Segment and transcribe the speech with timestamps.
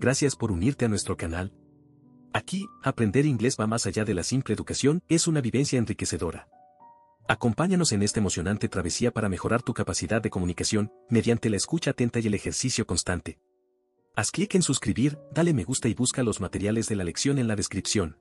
[0.00, 1.52] gracias por unirte a nuestro canal.
[2.32, 6.48] Aquí, aprender inglés va más allá de la simple educación, es una vivencia enriquecedora.
[7.28, 12.18] Acompáñanos en esta emocionante travesía para mejorar tu capacidad de comunicación, mediante la escucha atenta
[12.18, 13.38] y el ejercicio constante.
[14.16, 17.46] Haz clic en suscribir, dale me gusta y busca los materiales de la lección en
[17.46, 18.18] la descripción.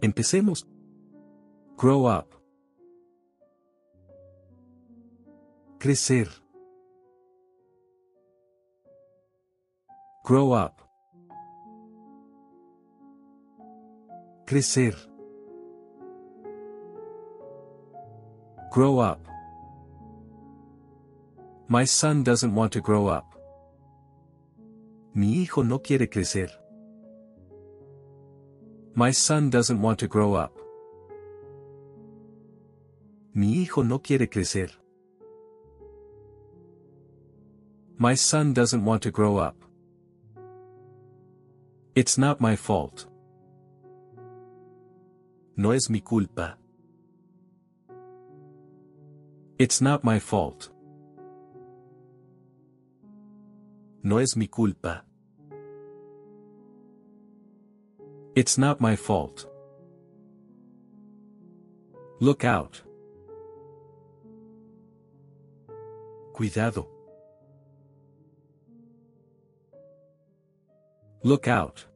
[0.00, 0.66] Empecemos.
[1.76, 2.28] Grow up.
[5.78, 6.28] Crecer.
[10.24, 10.83] Grow up.
[14.46, 14.94] Crecer.
[18.70, 19.26] Grow up.
[21.66, 23.24] My son doesn't want to grow up.
[25.14, 26.50] Mi hijo no quiere crecer.
[28.94, 30.52] My son doesn't want to grow up.
[33.32, 34.70] Mi hijo no quiere crecer.
[37.96, 39.56] My son doesn't want to grow up.
[41.94, 43.06] It's not my fault.
[45.56, 46.56] No es mi culpa.
[49.56, 50.70] It's not my fault.
[54.02, 55.04] No es mi culpa.
[58.34, 59.46] It's not my fault.
[62.18, 62.82] Look out.
[66.32, 66.88] Cuidado.
[71.22, 71.86] Look out.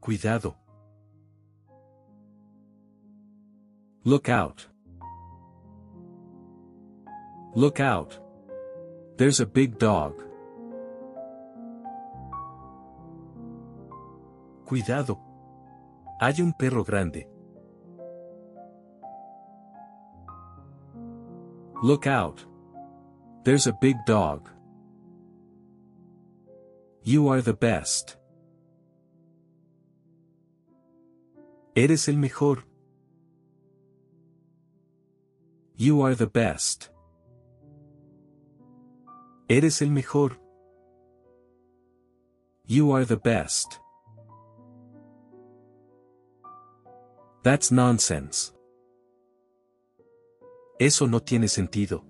[0.00, 0.56] Cuidado.
[4.04, 4.66] Look out.
[7.54, 8.18] Look out.
[9.16, 10.20] There's a big dog.
[14.64, 15.20] Cuidado.
[16.20, 17.28] Hay un perro grande.
[21.82, 22.44] Look out.
[23.44, 24.48] There's a big dog.
[27.04, 28.16] You are the best.
[31.76, 32.64] Eres el mejor.
[35.84, 36.90] You are the best.
[39.48, 40.38] Eres el mejor.
[42.68, 43.80] You are the best.
[47.42, 48.52] That's nonsense.
[50.78, 52.04] Eso no tiene sentido.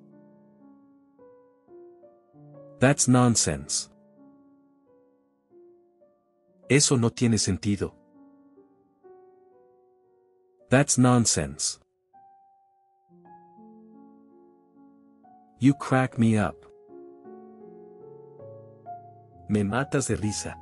[2.78, 3.88] That's nonsense.
[6.68, 7.94] Eso no tiene sentido.
[10.68, 11.81] That's nonsense.
[15.62, 16.66] You crack me up.
[19.48, 20.56] Me matas de risa.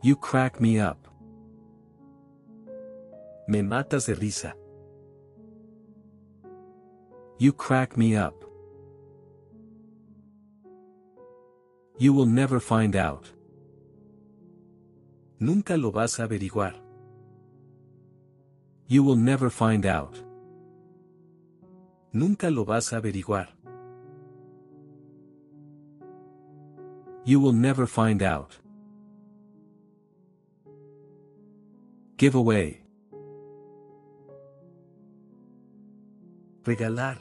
[0.00, 1.08] You crack me up.
[3.48, 4.52] Me matas de risa.
[7.40, 8.44] You crack me up.
[11.98, 13.28] You will never find out.
[15.40, 16.74] Nunca lo vas a averiguar.
[18.86, 20.23] You will never find out.
[22.14, 23.48] Nunca lo vas a averiguar.
[27.24, 28.52] You will never find out.
[32.16, 32.84] Give away.
[36.62, 37.18] Regalar.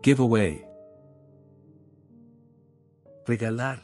[0.00, 0.64] Give away.
[3.26, 3.80] Regalar.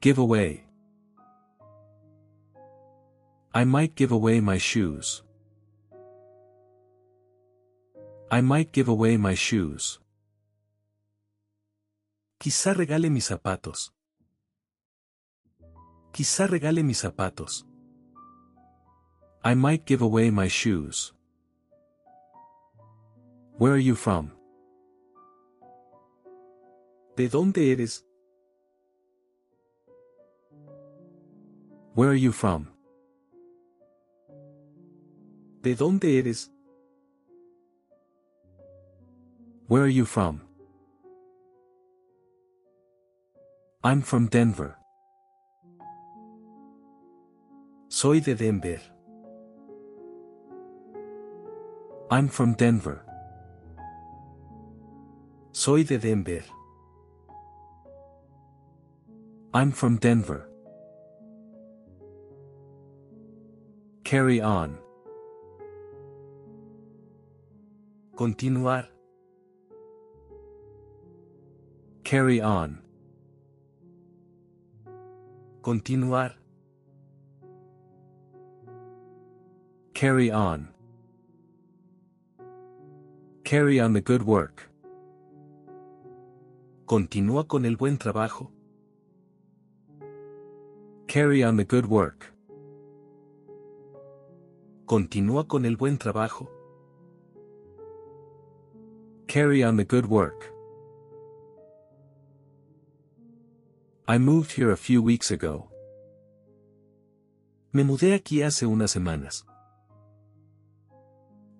[0.00, 0.63] Give away.
[3.56, 5.22] I might give away my shoes.
[8.28, 10.00] I might give away my shoes.
[12.40, 13.92] Quizá regale mis zapatos.
[16.12, 17.64] Quizá regale mis zapatos.
[19.44, 21.12] I might give away my shoes.
[23.58, 24.32] Where are you from?
[27.14, 28.02] ¿De dónde eres?
[31.94, 32.73] Where are you from?
[35.64, 36.50] ¿De dónde eres?
[39.66, 40.42] Where are you from?
[43.82, 44.76] I'm from Denver.
[47.88, 48.78] Soy de Denver.
[52.10, 53.02] I'm from Denver.
[55.52, 56.44] Soy de Denver.
[59.54, 60.46] I'm from Denver.
[64.04, 64.83] Carry on.
[68.16, 68.88] Continuar.
[72.04, 72.78] Carry on.
[75.62, 76.36] Continuar.
[79.94, 80.68] Carry on.
[83.42, 84.70] Carry on the good work.
[86.86, 88.52] Continúa con el buen trabajo.
[91.08, 92.32] Carry on the good work.
[94.86, 96.53] Continúa con el buen trabajo.
[99.34, 100.48] Carry on the good work.
[104.06, 105.70] I moved here a few weeks ago.
[107.72, 109.42] Me mudé aquí hace unas semanas.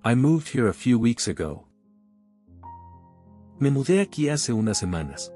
[0.05, 1.67] I moved here a few weeks ago.
[3.59, 5.32] Me mudé aquí hace unas semanas.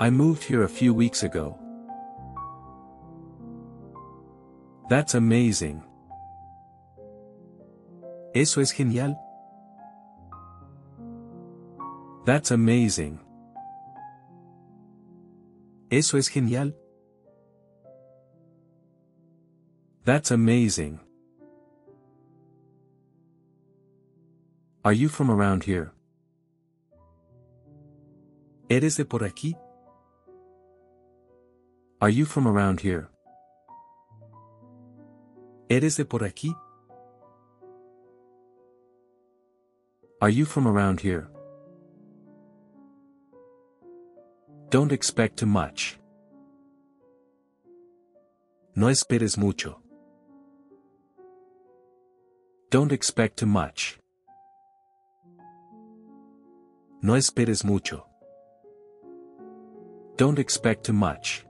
[0.00, 1.58] I moved here a few weeks ago.
[4.88, 5.82] That's amazing.
[8.34, 9.14] Eso es genial.
[12.26, 13.20] That's amazing.
[15.92, 16.72] Eso es genial.
[20.04, 20.98] That's amazing.
[24.84, 25.92] Are you from around here?
[28.68, 29.54] ¿Eres de por aquí?
[32.00, 33.08] Are you from around here?
[35.70, 36.52] ¿Eres de por aquí?
[40.20, 41.28] Are you from around here?
[44.68, 45.96] Don't expect too much.
[48.74, 49.80] No esperes mucho.
[52.68, 53.98] Don't expect too much.
[57.00, 58.04] No esperes mucho.
[60.16, 61.46] Don't expect too much.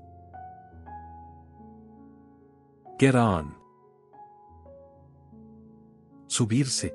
[2.99, 3.55] Get on.
[6.29, 6.93] Subirse.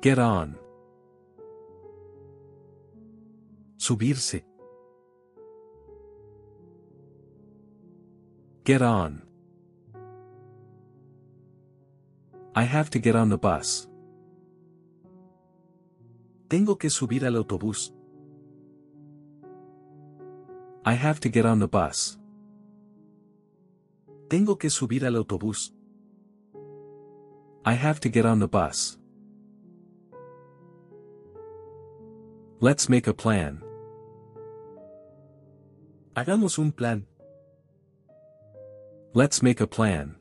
[0.00, 0.56] Get on.
[3.86, 4.42] Subirse.
[8.64, 9.22] Get on.
[12.56, 13.86] I have to get on the bus.
[16.48, 17.92] Tengo que subir al autobús.
[20.84, 22.18] I have to get on the bus.
[24.28, 25.70] Tengo que subir al autobús.
[27.64, 28.98] I have to get on the bus.
[32.58, 33.65] Let's make a plan.
[36.16, 37.06] Hagamos un plan.
[39.12, 40.16] Let's make a plan.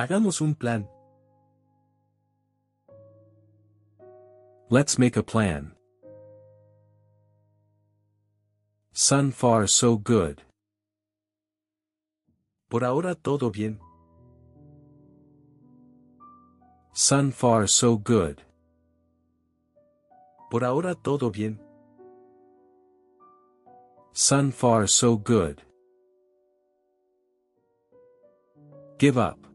[0.00, 0.88] Hagamos un plan.
[4.68, 5.76] Let's make a plan.
[8.92, 10.42] Sun far so good.
[12.68, 13.78] Por ahora todo bien.
[16.94, 18.38] Sun far so good.
[20.50, 21.60] Por ahora todo bien.
[24.14, 25.62] Sun far so good.
[28.98, 29.46] Give up.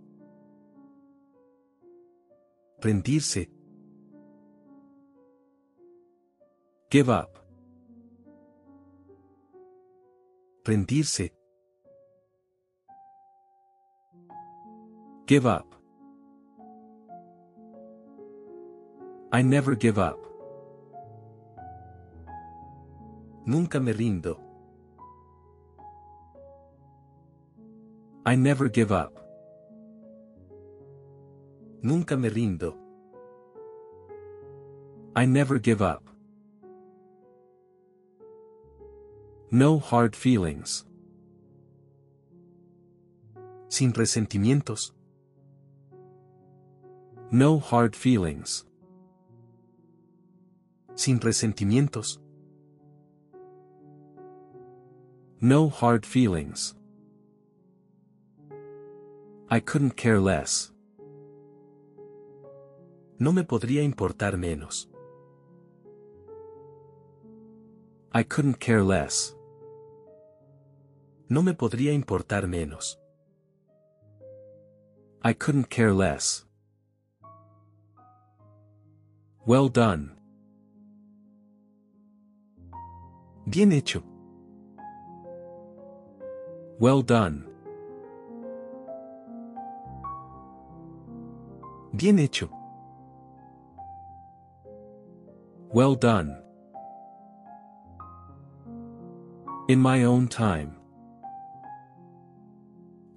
[2.81, 3.47] Rendirse.
[6.89, 7.37] Give up.
[10.65, 11.29] Rendirse.
[15.27, 15.75] Give up.
[19.31, 20.17] I never give up.
[23.45, 24.46] Nunca me rindo.
[28.27, 29.13] I never give up.
[31.81, 32.75] Nunca me rindo.
[35.15, 36.03] I never give up.
[39.49, 40.83] No hard feelings.
[43.69, 44.91] Sin resentimientos.
[47.31, 48.65] No hard feelings.
[50.95, 52.17] Sin resentimientos.
[55.39, 56.76] No hard feelings.
[59.49, 60.73] I couldn't care less.
[63.17, 64.89] No me podría importar menos.
[68.13, 69.33] I couldn't care less.
[71.29, 72.99] No me podría importar menos.
[75.23, 76.45] I couldn't care less.
[79.45, 80.11] Well done.
[83.45, 84.03] Bien hecho.
[86.79, 87.46] Well done.
[91.97, 92.47] Bien hecho.
[95.73, 96.37] Well done.
[99.67, 100.75] In my own time.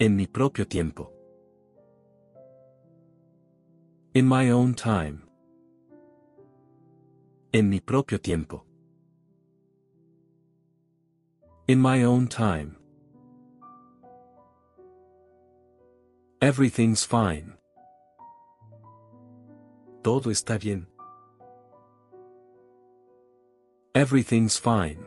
[0.01, 1.11] En mi propio tiempo.
[4.15, 5.25] In my own time.
[7.53, 8.65] En mi propio tiempo.
[11.69, 12.77] In my own time.
[16.41, 17.60] Everything's fine.
[20.03, 20.87] Todo está bien.
[23.95, 25.05] Everything's fine.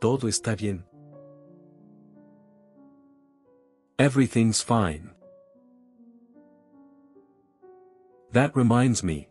[0.00, 0.84] Todo está bien.
[3.98, 5.10] Everything's fine.
[8.32, 9.28] That reminds me.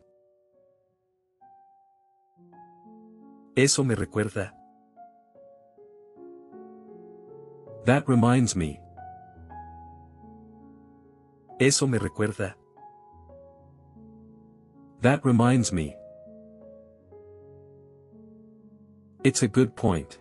[3.58, 4.54] Eso me recuerda.
[7.86, 8.83] That reminds me.
[11.64, 12.56] Eso me recuerda.
[15.00, 15.96] That reminds me.
[19.24, 20.20] It's a good point.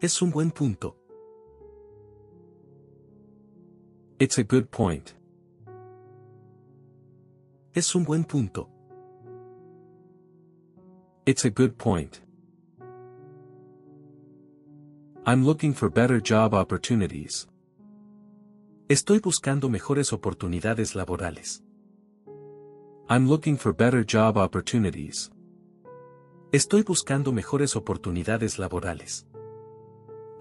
[0.00, 0.96] Es un buen punto.
[4.18, 5.14] It's a good point.
[7.76, 8.68] Es un buen punto.
[11.24, 12.20] It's a good point.
[15.24, 17.46] I'm looking for better job opportunities.
[18.92, 21.64] Estoy buscando mejores oportunidades laborales.
[23.08, 25.32] I'm looking for better job opportunities.
[26.52, 29.24] Estoy buscando mejores oportunidades laborales.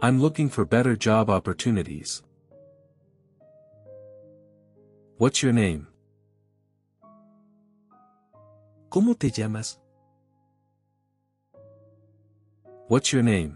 [0.01, 2.25] I'm looking for better job opportunities.
[5.17, 5.87] What's your name?
[8.89, 9.79] ¿Cómo te llamas?
[12.89, 13.55] What's your name?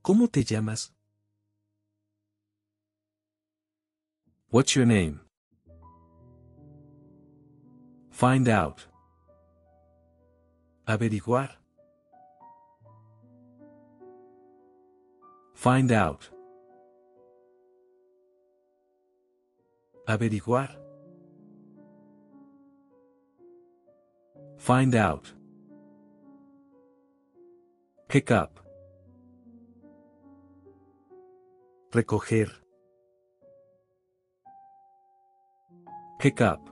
[0.00, 0.94] ¿Cómo te llamas?
[4.54, 5.20] What's your name?
[8.12, 8.86] Find out.
[10.86, 11.48] Averiguar.
[15.54, 16.28] Find out.
[20.06, 20.68] Averiguar.
[24.56, 25.32] Find out.
[28.06, 28.60] Pick up.
[31.90, 32.63] Recoger.
[36.24, 36.70] Pick up.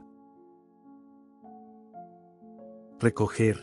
[3.00, 3.59] Recoger.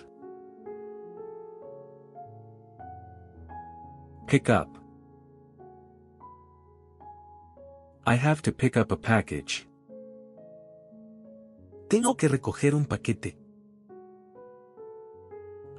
[4.27, 4.77] Pick up.
[8.05, 9.67] I have to pick up a package.
[11.89, 13.35] Tengo que recoger un paquete.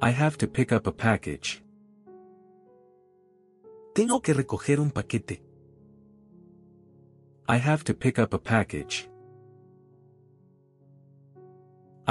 [0.01, 1.63] I have to pick up a package.
[3.95, 5.39] Tengo que recoger un paquete.
[7.47, 9.07] I have to pick up a package.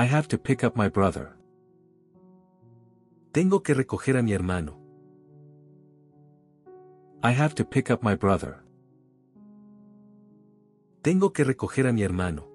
[0.00, 1.36] I have to pick up my brother.
[3.32, 4.78] Tengo que recoger a mi hermano.
[7.22, 8.62] I have to pick up my brother.
[11.02, 12.48] Tengo que recoger a mi hermano.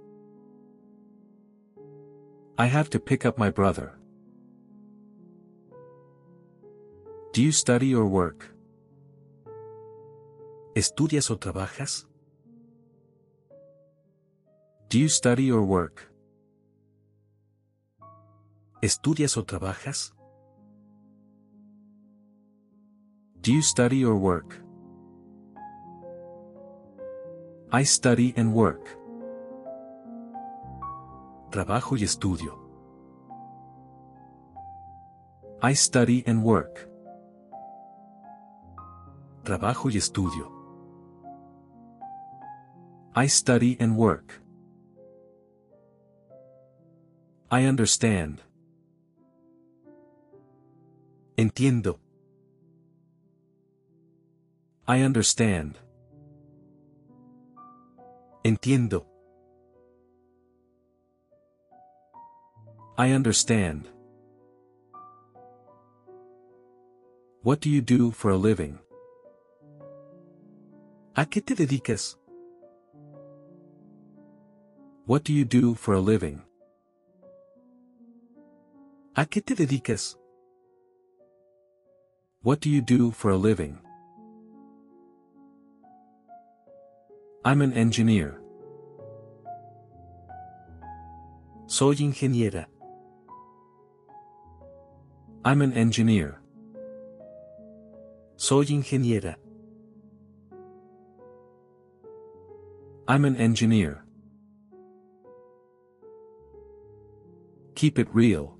[2.58, 3.94] I have to pick up my brother.
[7.34, 8.56] Do you study or work?
[10.74, 12.08] ¿Estudias o trabajas?
[14.90, 16.15] Do you study or work?
[18.86, 20.14] ¿Estudias o trabajas?
[23.42, 24.64] Do you study or work?
[27.72, 28.86] I study and work.
[31.50, 32.60] Trabajo y estudio.
[35.64, 36.88] I study and work.
[39.42, 40.52] Trabajo y estudio.
[43.16, 44.44] I study and work.
[47.50, 48.45] I understand.
[51.38, 52.00] Entiendo.
[54.88, 55.78] I understand.
[58.46, 59.06] Entiendo.
[62.98, 63.90] I understand.
[67.42, 68.80] What do you do for a living?
[71.16, 72.18] ¿A qué te dedicas?
[75.06, 76.42] What do you do for a living?
[79.16, 80.18] ¿A qué te dedicas?
[82.46, 83.80] What do you do for a living?
[87.44, 88.40] I'm an engineer.
[91.66, 92.68] Soy ingeniera.
[95.44, 96.40] I'm an engineer.
[98.36, 99.38] Soy ingeniera.
[103.08, 104.06] I'm an engineer.
[107.74, 108.60] Keep it real.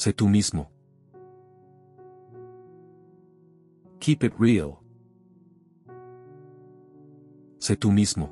[0.00, 0.70] Sé tú mismo.
[3.98, 4.78] Keep it real.
[7.58, 8.30] Sé tú mismo.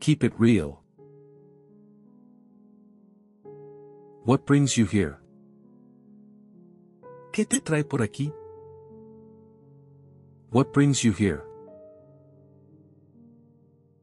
[0.00, 0.82] Keep it real.
[4.24, 5.18] What brings you here?
[7.32, 8.32] ¿Qué te trae por aquí?
[10.50, 11.44] What brings you here?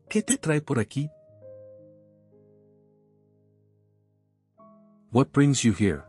[0.08, 1.10] ¿Qué te trae por aquí?
[5.12, 6.04] What brings you here?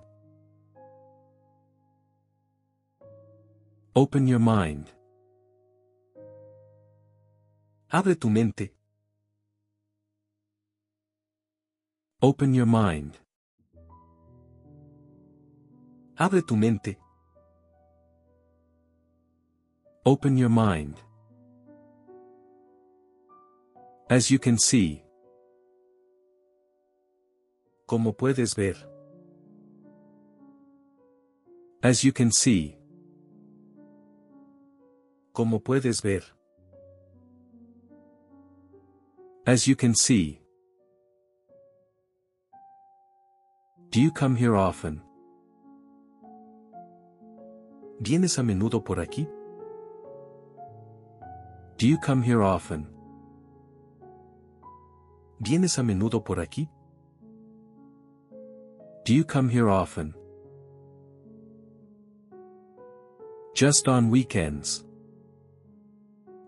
[3.94, 4.90] Open your mind.
[7.92, 8.70] Abre tu mente.
[12.20, 13.18] Open your mind.
[16.18, 16.96] Abre tu mente.
[20.04, 20.96] Open your mind.
[24.10, 25.07] As you can see.
[27.88, 28.76] Como puedes ver.
[31.82, 32.76] As you can see.
[35.32, 36.22] Como puedes ver.
[39.46, 40.38] As you can see.
[43.88, 45.00] Do you come here often?
[48.00, 49.26] ¿Vienes a menudo por aquí?
[51.78, 52.86] Do you come here often?
[55.40, 56.68] ¿Vienes a menudo por aquí?
[59.08, 60.12] Do you come here often?
[63.54, 64.84] Just on weekends.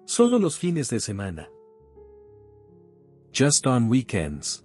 [0.04, 1.46] Solo los fines de semana.
[3.32, 4.62] Just on weekends.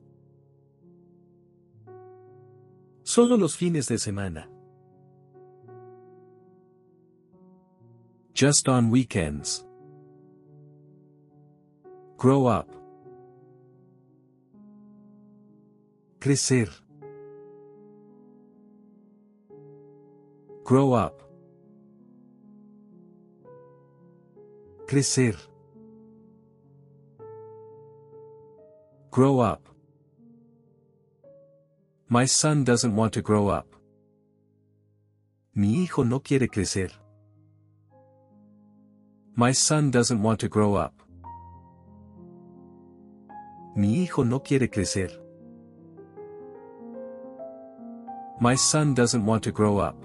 [3.06, 4.44] Solo los fines de semana.
[8.34, 9.64] Just on weekends.
[12.18, 12.76] Grow up.
[16.20, 16.68] Crecer.
[20.66, 21.22] Grow up.
[24.88, 25.38] Crecer.
[29.12, 29.70] Grow up.
[32.10, 33.76] My son doesn't want to grow up.
[35.54, 36.92] Mi hijo no quiere crecer.
[39.36, 40.96] My son doesn't want to grow up.
[43.76, 45.12] Mi hijo no quiere crecer.
[48.42, 49.96] My son doesn't want to grow up.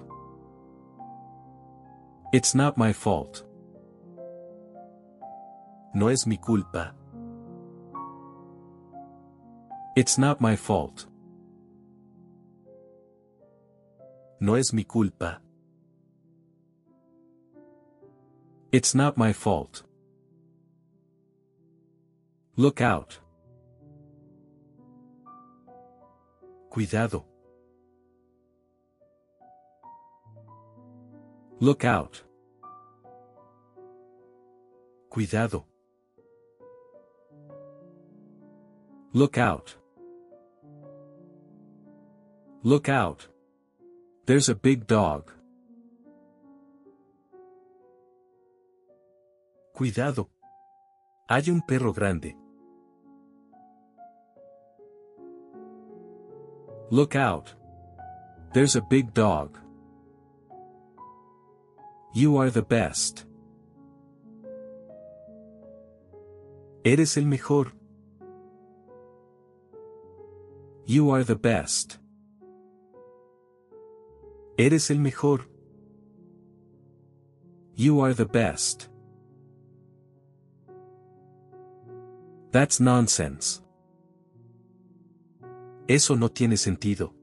[2.33, 3.43] It's not my fault.
[5.93, 6.93] No es mi culpa.
[9.97, 11.07] It's not my fault.
[14.39, 15.41] No es mi culpa.
[18.71, 19.83] It's not my fault.
[22.55, 23.19] Look out.
[26.69, 27.25] Cuidado.
[31.61, 32.23] Look out.
[35.11, 35.63] Cuidado.
[39.13, 39.75] Look out.
[42.63, 43.27] Look out.
[44.25, 45.31] There's a big dog.
[49.75, 50.29] Cuidado.
[51.29, 52.35] Hay un perro grande.
[56.89, 57.53] Look out.
[58.51, 59.59] There's a big dog.
[62.13, 63.25] You are the best.
[66.83, 67.71] Eres el mejor.
[70.85, 71.99] You are the best.
[74.57, 75.47] Eres el mejor.
[77.75, 78.89] You are the best.
[82.51, 83.61] That's nonsense.
[85.87, 87.13] Eso no tiene sentido.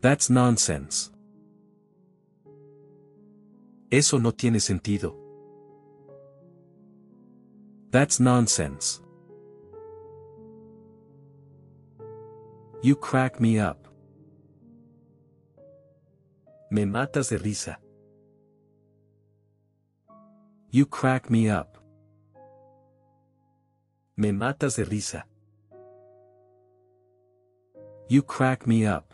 [0.00, 1.13] That's nonsense.
[3.96, 5.14] Eso no tiene sentido.
[7.92, 9.00] That's nonsense.
[12.82, 13.86] You crack me up.
[16.72, 17.78] Me matas de risa.
[20.72, 21.78] You crack me up.
[24.16, 25.28] Me matas de risa.
[28.08, 29.13] You crack me up.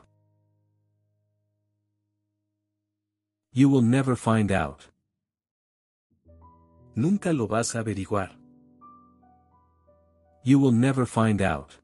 [3.53, 4.87] You will never find out.
[6.95, 8.31] Nunca lo vas a averiguar.
[10.45, 11.81] You will never find out.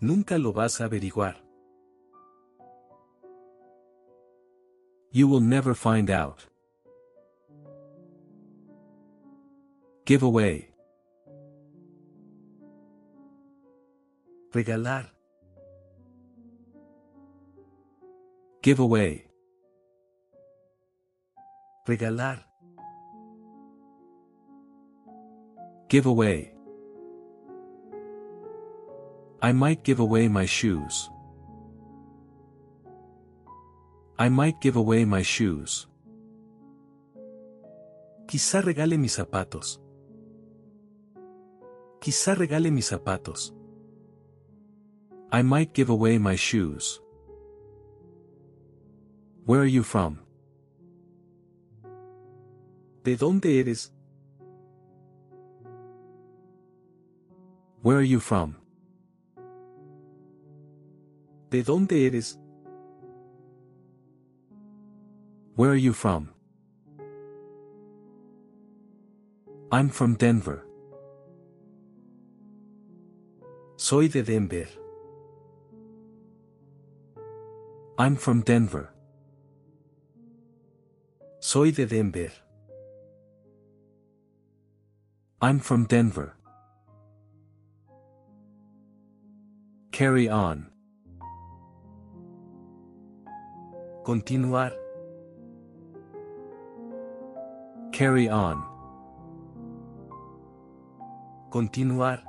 [0.00, 1.34] Nunca lo vas a averiguar.
[5.10, 6.46] You will never find out.
[10.04, 10.68] Give away.
[14.52, 15.10] Regalar.
[18.62, 19.31] Give away.
[21.84, 22.38] Regalar.
[25.88, 26.54] Give away.
[29.42, 31.10] I might give away my shoes.
[34.16, 35.88] I might give away my shoes.
[38.28, 39.80] Quizá regale mis zapatos.
[42.00, 43.52] Quizá regale mis zapatos.
[45.32, 47.00] I might give away my shoes.
[49.46, 50.20] Where are you from?
[53.04, 53.92] ¿De dónde eres?
[57.82, 58.54] Where are you from?
[61.50, 62.38] ¿De dónde eres?
[65.56, 66.28] Where are you from?
[69.72, 70.64] I'm from Denver.
[73.76, 74.68] Soy de Denver.
[77.98, 78.94] I'm from Denver.
[81.40, 82.30] Soy de Denver.
[85.44, 86.36] I'm from Denver.
[89.90, 90.68] Carry on.
[94.04, 94.70] Continuar.
[97.92, 98.62] Carry on.
[101.50, 102.22] Continuar.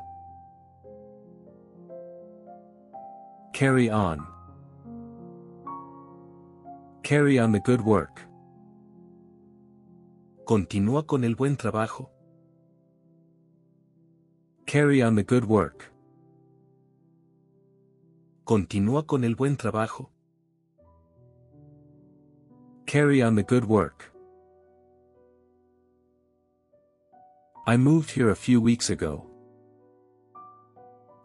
[3.54, 4.26] Carry on.
[7.04, 8.21] Carry on the good work.
[10.47, 12.10] Continúa con el buen trabajo.
[14.73, 15.93] Carry on the good work.
[18.43, 20.09] Continúa con el buen trabajo.
[22.88, 24.12] Carry on the good work.
[27.67, 29.27] I moved here a few weeks ago.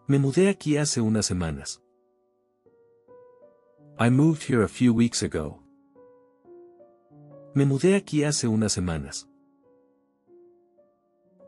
[0.07, 1.79] Me mudé aquí hace unas semanas.
[3.97, 5.57] I moved here a few weeks ago.
[7.55, 9.25] Me mudé aquí hace unas semanas.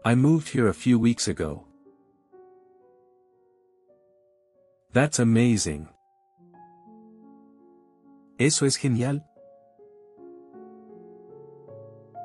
[0.03, 1.67] I moved here a few weeks ago.
[4.93, 5.87] That's amazing.
[8.37, 9.21] Eso es genial.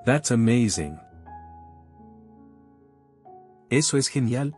[0.05, 0.99] That's amazing.
[3.71, 4.53] Eso es genial.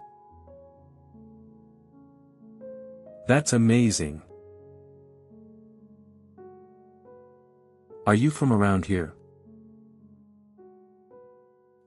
[3.26, 4.22] That's amazing.
[8.06, 9.12] Are you from around here?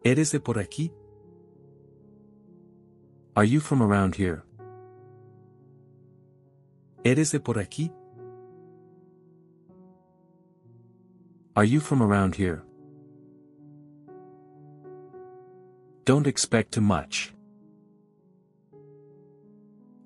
[0.06, 0.92] ¿Eres de por aquí?
[3.36, 4.44] Are you from around here?
[7.04, 7.92] ¿Eres de por aquí?
[11.56, 12.64] Are you from around here?
[16.06, 17.34] Don't expect too much.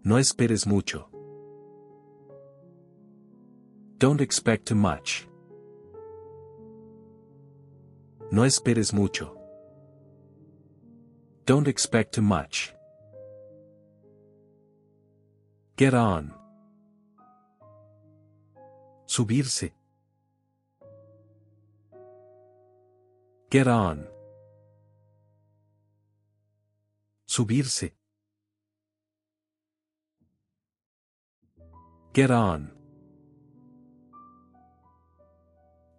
[0.05, 1.07] No esperes mucho.
[3.97, 5.27] Don't expect too much.
[8.31, 9.37] No esperes mucho.
[11.45, 12.73] Don't expect too much.
[15.77, 16.33] Get on.
[19.15, 19.71] Subirse.
[23.49, 24.05] Get on.
[27.25, 27.93] Subirse.
[32.11, 32.73] Get on.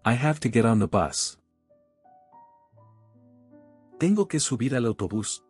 [0.04, 1.38] I have to get on the bus.
[3.98, 5.42] Tengo que subir al autobús.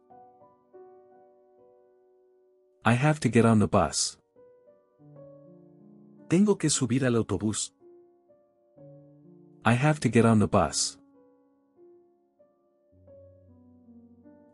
[2.85, 4.19] I have to get on the bus.
[6.29, 7.73] Tengo que subir al autobús.
[9.65, 10.99] I have to get on the bus.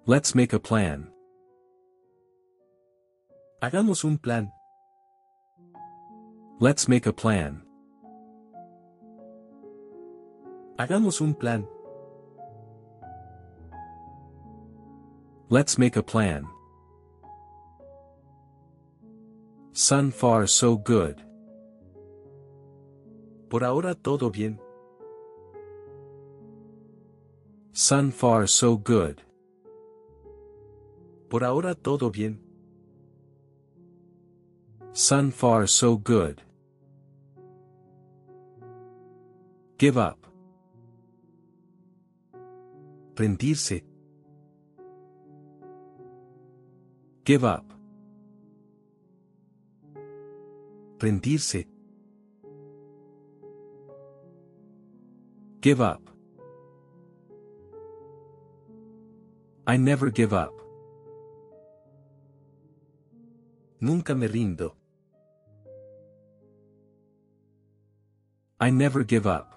[0.05, 1.11] Let's make a plan.
[3.63, 4.53] Hagamos un plan.
[6.61, 7.63] Let's make a plan.
[10.79, 11.67] Hagamos un plan.
[15.49, 16.47] Let's make a plan.
[19.73, 21.23] Sun far so good.
[23.53, 24.59] Por ahora todo bien.
[27.73, 29.19] Sun far so good.
[31.29, 32.41] Por ahora todo bien.
[34.95, 36.41] Sun far so good.
[39.79, 40.27] Give up.
[43.17, 43.85] Rendirse.
[47.27, 47.67] Give up.
[50.99, 51.72] Rendirse.
[55.63, 56.11] Give up.
[59.65, 60.53] I never give up.
[63.81, 64.73] Nunca me rindo.
[68.59, 69.55] I never give up.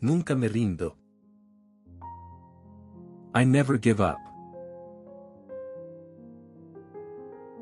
[0.00, 0.96] Nunca me rindo.
[3.32, 4.18] I never give up.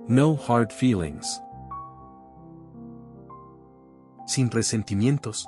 [0.09, 1.43] No hard feelings.
[4.25, 5.45] Sin resentimientos.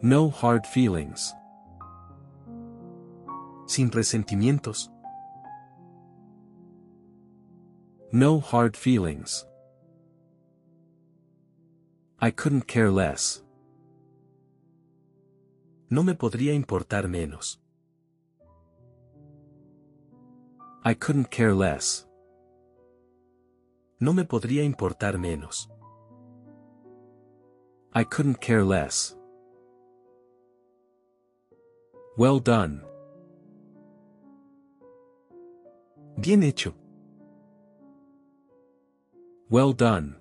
[0.00, 1.34] No hard feelings.
[3.66, 4.90] Sin resentimientos.
[8.12, 9.44] No hard feelings.
[12.20, 13.42] I couldn't care less.
[15.90, 17.60] No me podría importar menos.
[20.84, 22.06] I couldn't care less.
[23.98, 25.68] No me podría importar menos.
[27.92, 29.17] I couldn't care less.
[32.18, 32.80] Well done.
[36.20, 36.74] Bien hecho.
[39.48, 40.16] Well done.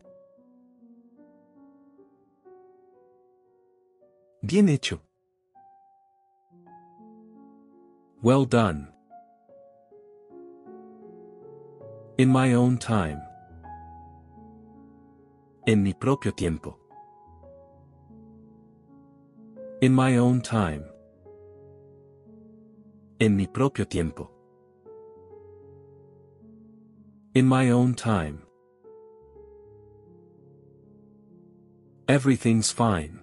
[4.46, 5.00] Bien hecho.
[8.22, 8.90] Well done.
[12.20, 13.20] In my own time.
[15.66, 16.78] En mi propio tiempo.
[19.82, 20.87] In my own time.
[23.20, 24.30] En mi propio tiempo.
[27.34, 28.44] In my own time.
[32.08, 33.20] Everything's fine.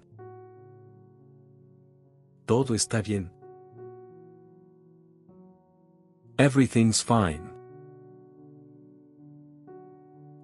[2.44, 3.30] Todo está bien.
[6.40, 7.48] Everything's fine.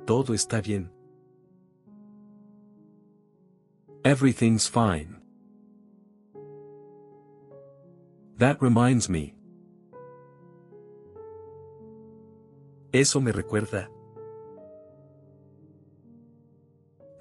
[0.06, 0.90] Todo está bien.
[4.04, 5.16] Everything's fine.
[8.38, 9.34] That reminds me.
[12.92, 13.88] Eso me recuerda.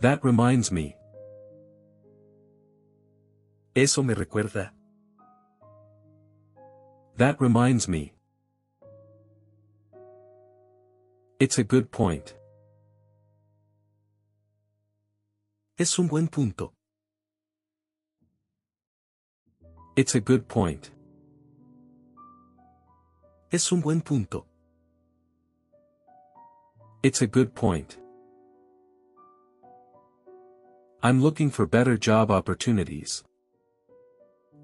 [0.02, 0.96] That reminds me.
[3.76, 4.74] Eso me recuerda.
[7.18, 8.14] That reminds me.
[11.40, 12.34] It's a good point.
[15.78, 16.74] Es un buen punto.
[19.96, 20.90] It's a good point.
[23.52, 24.49] Es un buen punto.
[27.02, 27.98] It's a good point.
[31.02, 33.24] I'm looking for better job opportunities.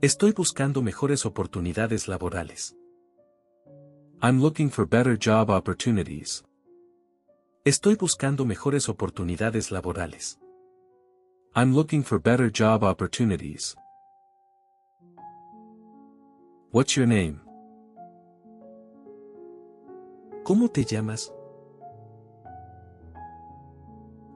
[0.02, 2.76] Estoy buscando mejores oportunidades laborales.
[4.21, 6.43] I'm looking for better job opportunities.
[7.63, 10.38] Estoy buscando mejores oportunidades laborales.
[11.56, 13.78] I'm looking for better job opportunities.
[16.71, 17.39] What's your name?
[20.43, 21.35] ¿Cómo te llamas?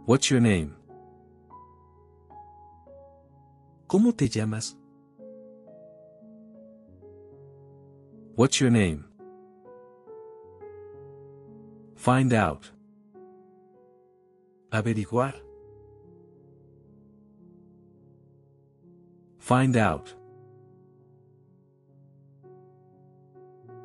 [0.09, 0.75] What's your name?
[3.85, 4.75] ¿Cómo te llamas?
[8.33, 9.05] What's your name?
[11.95, 12.71] Find out.
[14.71, 15.35] Averiguar.
[19.37, 20.15] Find out.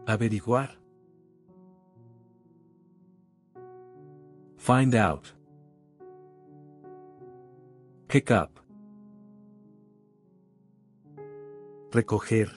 [0.07, 0.71] Averiguar.
[4.57, 5.34] Find out.
[8.15, 8.61] Pick up.
[11.91, 12.49] Recoger.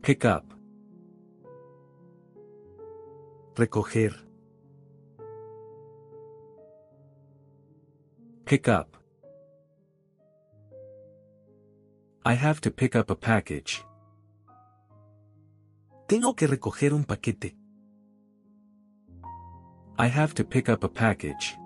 [0.00, 0.54] Pick up.
[3.56, 4.14] Recoger.
[8.44, 8.96] Pick up.
[12.24, 13.82] I have to pick up a package.
[16.06, 17.56] Tengo que recoger un paquete.
[19.98, 21.58] I have to pick up a package.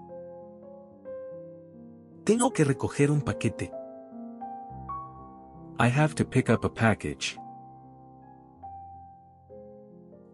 [2.25, 3.73] Tengo que recoger un paquete.
[5.81, 7.37] I have to pick up a package.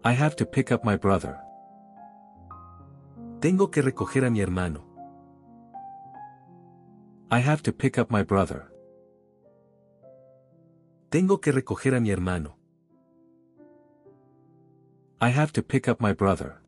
[0.04, 1.38] I have to pick up my brother.
[3.40, 4.84] Tengo que recoger a mi hermano.
[7.30, 8.70] I have to pick up my brother.
[11.10, 12.56] Tengo que recoger a mi hermano.
[15.22, 16.60] I have to pick up my brother.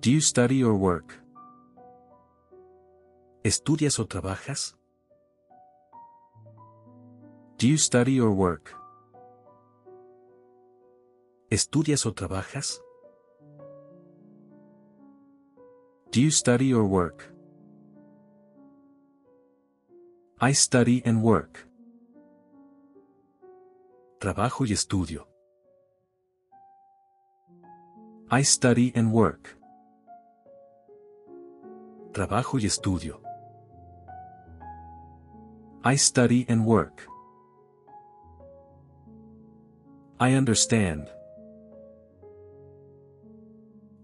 [0.00, 1.23] Do you study or work?
[3.44, 4.74] ¿Estudias o trabajas?
[7.58, 8.74] Do you study or work?
[11.50, 12.80] ¿Estudias o trabajas?
[16.10, 17.34] Do you study or work?
[20.40, 21.68] I study and work.
[24.20, 25.28] Trabajo y estudio.
[28.30, 29.58] I study and work.
[32.14, 33.23] Trabajo y estudio.
[35.86, 37.06] I study and work.
[40.18, 41.10] I understand.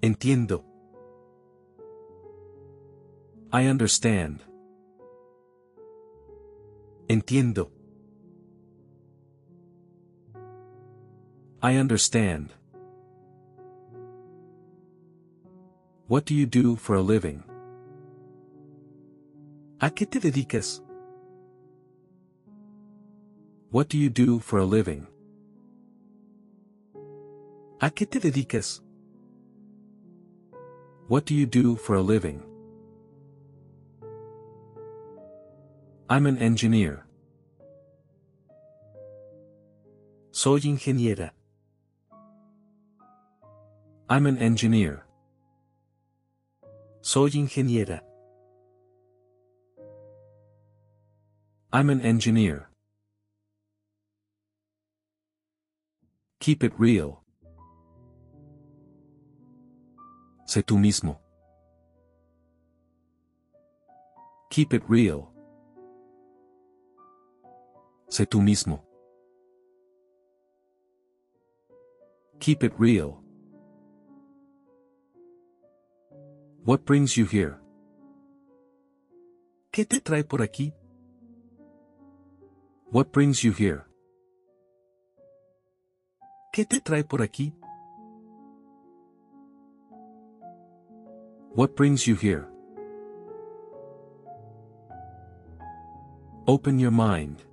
[0.03, 0.63] Entiendo.
[3.51, 4.41] I understand.
[7.09, 7.71] Entiendo.
[11.63, 12.53] I understand.
[16.09, 17.43] What do you do for a living?
[19.81, 20.83] ¿A qué te dedicas?
[23.73, 25.07] What do you do for a living?
[27.81, 28.81] ¿A qué te dedicas?
[31.07, 32.43] What do you do for a living?
[36.09, 37.07] I'm an engineer.
[40.33, 41.31] Soy ingeniera.
[44.09, 45.05] I'm an engineer.
[47.03, 48.01] Soy ingeniera.
[51.73, 52.70] I'm an engineer.
[56.41, 57.23] Keep it real.
[60.47, 61.21] Sé tú mismo.
[64.49, 65.29] Keep it real.
[68.09, 68.83] Sé tú mismo.
[72.39, 73.23] Keep it real.
[76.65, 77.59] What brings you here?
[79.73, 80.73] ¿Qué te trae por aquí?
[82.91, 83.90] What brings you here?
[86.53, 87.55] ¿Qué te trae por aquí?
[91.55, 92.49] What brings you here?
[96.49, 97.45] Open your mind.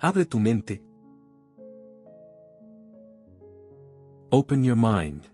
[0.00, 0.80] Abre tu mente.
[4.32, 5.28] Open your mind.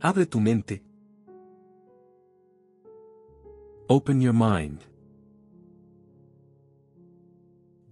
[0.00, 0.82] Abre tu mente.
[3.88, 4.91] Open your mind.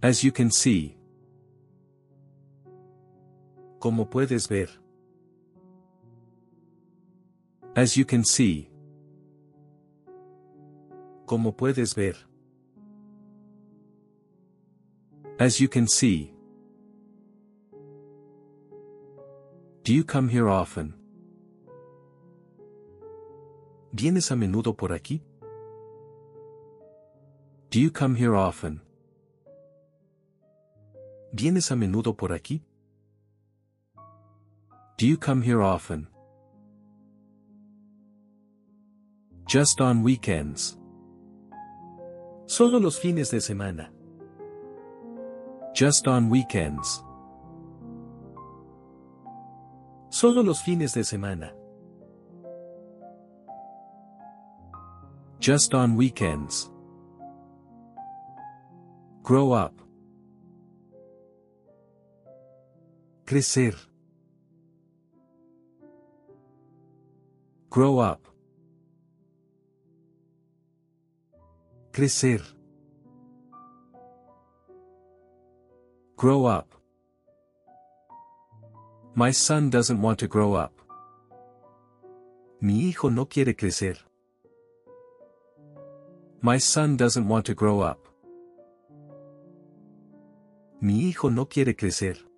[0.03, 0.95] As you can see.
[3.79, 4.67] Como puedes ver.
[7.75, 8.67] As you can see.
[11.27, 12.15] Como puedes ver.
[15.39, 16.33] As you can see.
[19.83, 20.95] Do you come here often?
[23.93, 25.21] ¿Vienes a menudo por aquí?
[27.69, 28.81] Do you come here often?
[31.33, 32.61] ¿Vienes a menudo por aquí?
[34.97, 36.07] Do you come here often?
[39.47, 40.77] Just on weekends.
[42.47, 43.89] Solo los fines de semana.
[45.73, 47.03] Just on weekends.
[50.09, 51.53] Solo los fines de semana.
[55.39, 56.69] Just on weekends.
[59.23, 59.80] Grow up.
[63.31, 63.73] Crecer.
[67.69, 68.27] Grow up.
[71.93, 72.41] Crecer.
[76.17, 76.75] Grow up.
[79.15, 80.73] My son doesn't want to grow up.
[82.59, 83.97] Mi hijo no quiere crecer.
[86.41, 88.09] My son doesn't want to grow up.
[90.81, 92.30] Mi hijo no quiere crecer.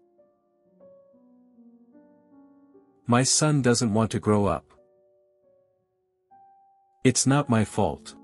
[3.05, 4.63] My son doesn't want to grow up.
[7.03, 8.15] It's not my fault.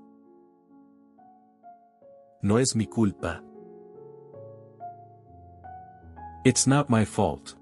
[2.42, 3.42] No es mi culpa.
[6.46, 7.56] It's not my fault.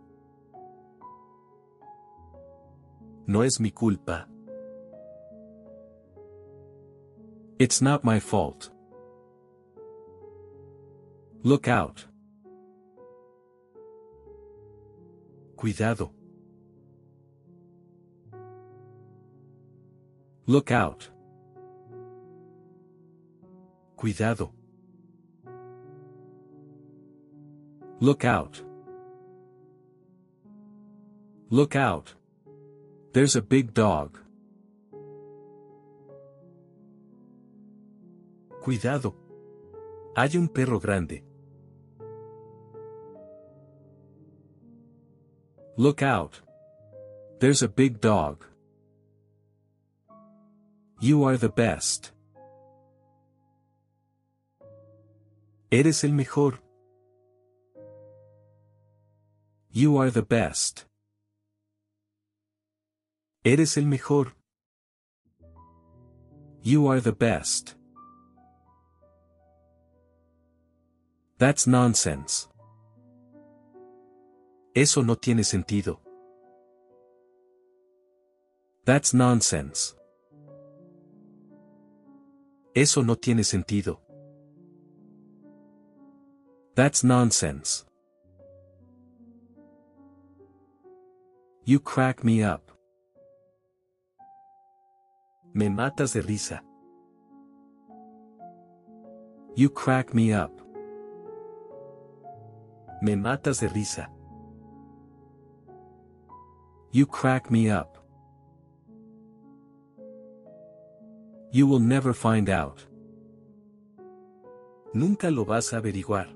[3.27, 4.27] No es mi culpa.
[7.59, 8.71] It's not my fault.
[11.43, 12.07] Look out.
[15.57, 16.13] Cuidado.
[20.49, 21.11] Look out.
[23.97, 24.51] Cuidado.
[28.01, 28.63] Look out.
[31.51, 32.15] Look out.
[33.13, 34.17] There's a big dog.
[38.63, 39.15] Cuidado.
[40.17, 41.23] Hay un perro grande.
[45.77, 46.41] Look out.
[47.39, 48.47] There's a big dog.
[51.01, 52.13] You are the best.
[55.71, 56.59] Eres el mejor.
[59.71, 60.87] You are the best.
[63.45, 64.33] Eres el mejor.
[66.63, 67.77] You are the best.
[71.39, 72.49] That's nonsense.
[74.75, 76.01] Eso no tiene sentido.
[78.85, 79.98] That's nonsense.
[82.75, 84.01] Eso no tiene sentido.
[86.75, 87.85] That's nonsense.
[91.65, 92.71] You crack me up.
[95.53, 96.63] Me matas de risa.
[99.57, 100.53] You crack me up.
[103.03, 104.09] Me matas de risa.
[106.93, 107.98] You crack me up.
[111.51, 112.85] You will never find out.
[114.93, 116.27] Nunca lo vas a averiguar.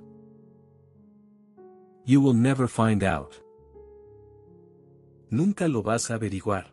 [2.05, 3.35] You will never find out.
[5.31, 6.65] Nunca lo vas a averiguar.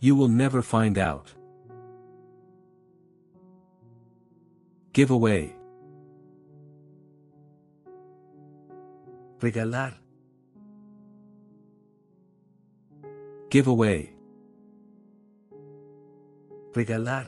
[0.00, 1.34] You will never find out.
[4.92, 5.54] Give away.
[9.40, 9.94] Regalar.
[13.50, 14.19] Give away.
[16.72, 17.26] Regalar.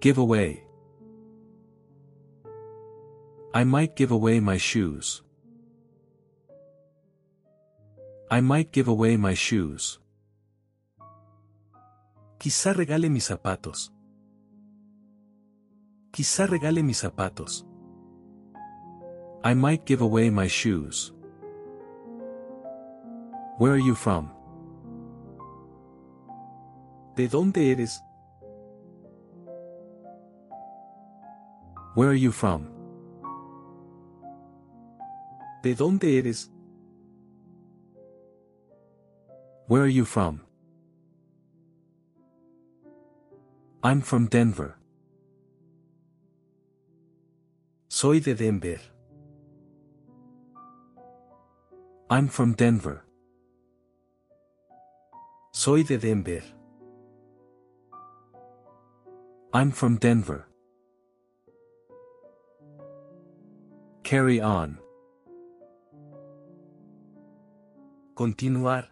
[0.00, 0.64] Give away.
[3.54, 5.22] I might give away my shoes.
[8.28, 10.00] I might give away my shoes.
[12.38, 13.92] Quizá regale mis zapatos.
[16.10, 17.64] Quizá regale mis zapatos.
[19.44, 21.12] I might give away my shoes.
[23.58, 24.30] Where are you from?
[27.16, 28.02] ¿De dónde eres?
[31.94, 32.66] Where are you from?
[35.62, 36.50] ¿De dónde eres?
[39.68, 40.40] Where are you from?
[43.84, 44.76] I'm from Denver.
[47.88, 48.80] Soy de Denver.
[52.10, 53.04] I'm from Denver.
[55.52, 56.53] Soy de Denver.
[59.56, 60.48] I'm from Denver.
[64.02, 64.78] Carry on.
[68.16, 68.88] Continuar.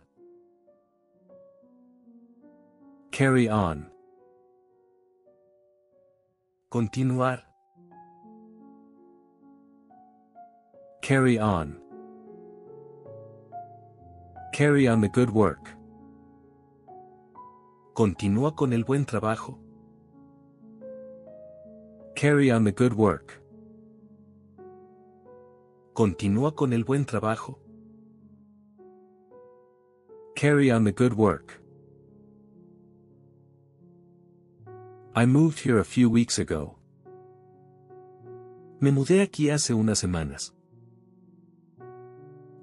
[3.11, 3.87] Carry on.
[6.71, 7.43] Continuar.
[11.03, 11.77] Carry on.
[14.53, 15.71] Carry on the good work.
[17.95, 19.62] Continúa con el buen trabajo.
[22.15, 23.43] Carry on the good work.
[25.95, 27.59] Continúa con el buen trabajo.
[30.35, 31.61] Carry on the good work.
[35.15, 36.77] I moved here a few weeks ago.
[38.81, 40.53] Me mudé aquí hace unas semanas.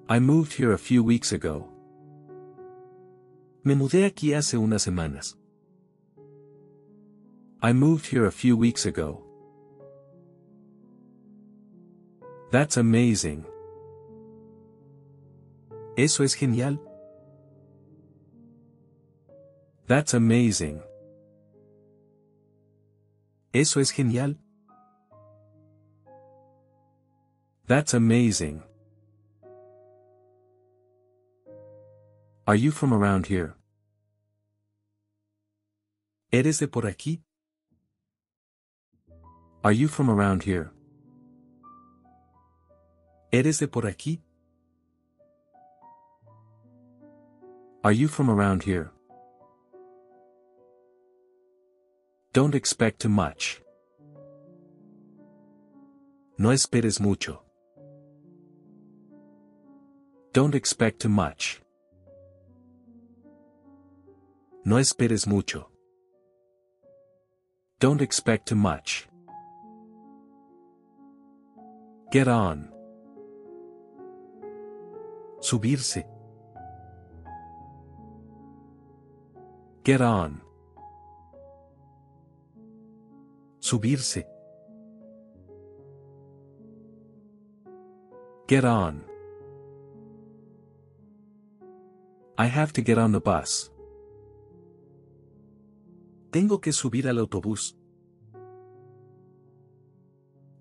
[0.09, 1.69] I moved here a few weeks ago.
[3.63, 5.35] Me mudé aquí hace unas semanas.
[7.61, 9.28] I moved here a few weeks ago.
[12.51, 13.45] That's amazing.
[15.95, 16.79] Eso es genial.
[19.87, 20.81] That's amazing.
[23.53, 24.35] Eso es genial.
[27.67, 28.63] That's amazing.
[32.47, 33.53] Are you from around here?
[36.31, 37.19] ¿Eres de por aquí?
[39.63, 40.71] Are you from around here?
[43.31, 44.21] ¿Eres de por aquí?
[47.83, 48.91] Are you from around here?
[52.33, 53.61] Don't expect too much.
[56.39, 57.41] No esperes mucho.
[60.33, 61.61] Don't expect too much.
[64.65, 65.67] No esperes mucho.
[67.79, 69.07] Don't expect too much.
[72.11, 72.78] Get on.
[75.41, 76.05] Subirse.
[79.83, 80.41] Get on.
[83.61, 84.25] Subirse.
[88.47, 89.03] Get on.
[92.37, 93.71] I have to get on the bus.
[96.31, 97.75] Tengo que subir al autobús.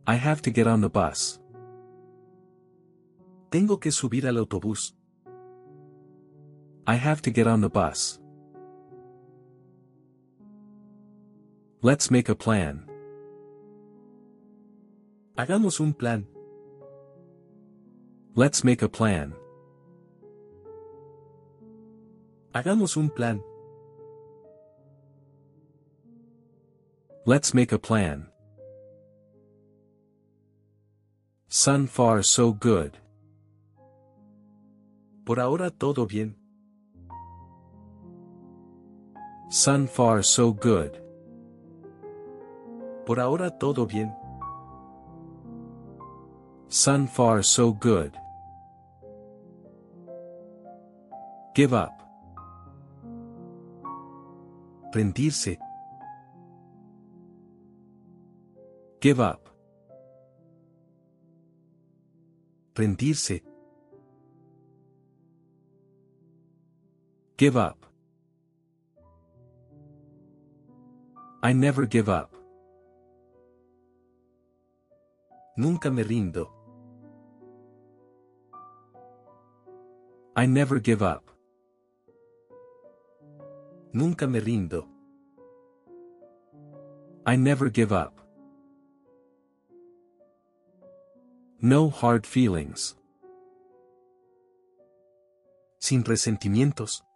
[0.06, 1.38] I have to get on the bus.
[3.50, 4.94] Tengo que subir al autobús.
[6.86, 8.20] I have to get on the bus.
[11.80, 12.84] Let's make a plan.
[15.36, 16.26] Hagamos un plan.
[18.34, 19.34] Let's make a plan.
[22.54, 23.42] Hagamos un plan.
[27.24, 28.26] Let's make a plan.
[31.48, 32.98] Sun far so good.
[35.28, 36.34] Por ahora todo bien.
[39.50, 40.92] Sun far so good.
[43.04, 44.10] Por ahora todo bien.
[46.68, 48.12] Sun far so good.
[51.54, 51.92] Give up.
[54.94, 55.58] Rendirse.
[59.02, 59.46] Give up.
[62.74, 63.47] Rendirse.
[67.38, 67.86] Give up.
[71.40, 72.34] I never give up.
[75.56, 76.48] Nunca me rindo.
[80.34, 81.30] I never give up.
[83.92, 84.84] Nunca me rindo.
[87.24, 88.20] I never give up.
[91.62, 92.96] No hard feelings.
[95.78, 97.07] Sin resentimientos.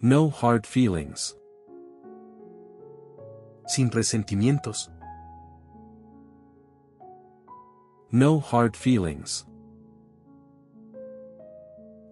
[0.00, 1.34] No hard feelings.
[3.66, 4.90] Sin resentimientos.
[8.12, 9.44] No hard feelings.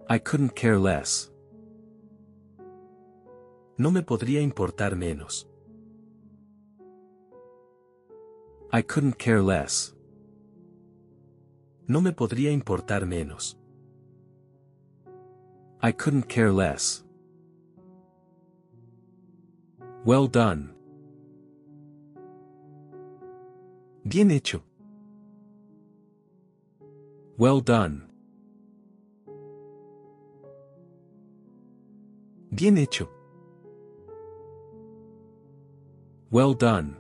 [0.09, 1.31] I couldn't care less.
[3.79, 5.47] No me podría importar menos.
[8.73, 9.95] I couldn't care less.
[11.87, 13.57] No me podría importar menos.
[15.81, 17.06] I couldn't care less.
[20.07, 20.73] Well done.
[24.07, 24.63] Bien hecho.
[27.37, 28.03] Well done.
[32.55, 33.09] Bien hecho.
[36.31, 36.97] Well done.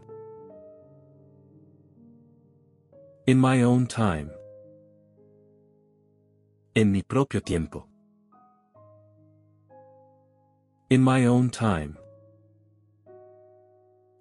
[3.28, 4.32] In my own time.
[6.74, 7.86] En mi propio tiempo.
[10.90, 11.96] In my own time.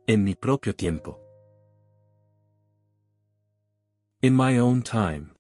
[0.07, 1.17] En mi propio tiempo.
[4.21, 5.31] In my own time.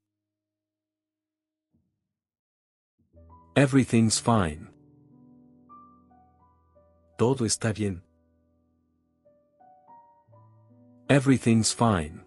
[3.55, 4.67] Everything's fine.
[7.15, 8.01] Todo está bien.
[11.09, 12.21] Everything's fine.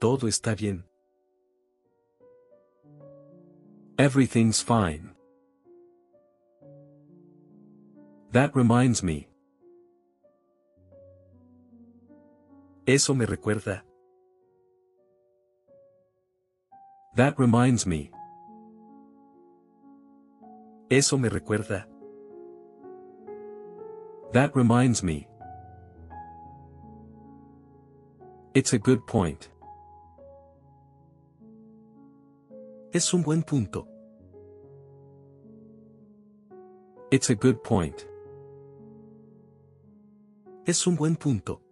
[0.00, 0.84] Todo está bien.
[3.98, 5.10] Everything's fine.
[8.32, 9.28] That reminds me.
[12.86, 13.82] Eso me recuerda.
[17.16, 18.10] That reminds me.
[20.90, 21.86] Eso me recuerda.
[24.32, 25.26] That reminds me.
[28.52, 29.48] It's a good point.
[32.92, 33.88] Es un buen punto.
[37.10, 38.06] It's a good point.
[40.66, 41.63] Es un buen punto.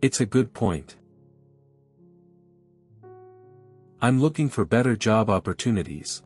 [0.00, 0.96] It's a good point.
[4.00, 6.22] I'm looking for better job opportunities.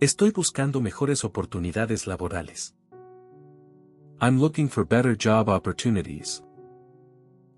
[0.00, 2.74] Estoy buscando mejores oportunidades laborales.
[4.20, 6.42] I'm looking for better job opportunities.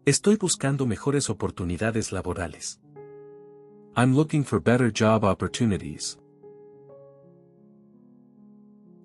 [0.05, 2.79] Estoy buscando mejores oportunidades laborales.
[3.97, 6.19] I'm looking for better job opportunities.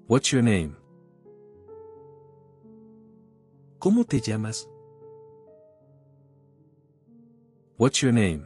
[0.08, 0.76] What's your name?
[3.80, 4.68] ¿Cómo te llamas?
[7.82, 8.46] What's your name?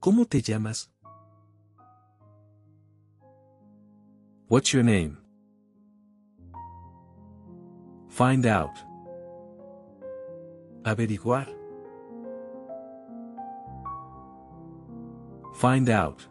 [0.00, 0.88] ¿Cómo te llamas?
[4.46, 5.18] What's your name?
[8.08, 8.78] Find out.
[10.84, 11.48] Averiguar.
[15.56, 16.24] Find out.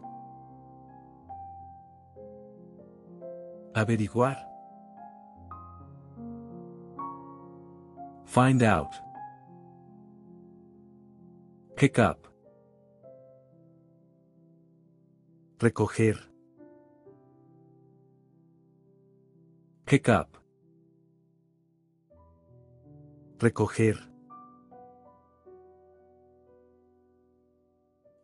[3.74, 4.38] Averiguar.
[8.24, 9.11] Find out.
[11.82, 12.28] Pick up.
[15.58, 16.16] Recoger.
[19.84, 20.38] Pick up.
[23.40, 23.98] Recoger.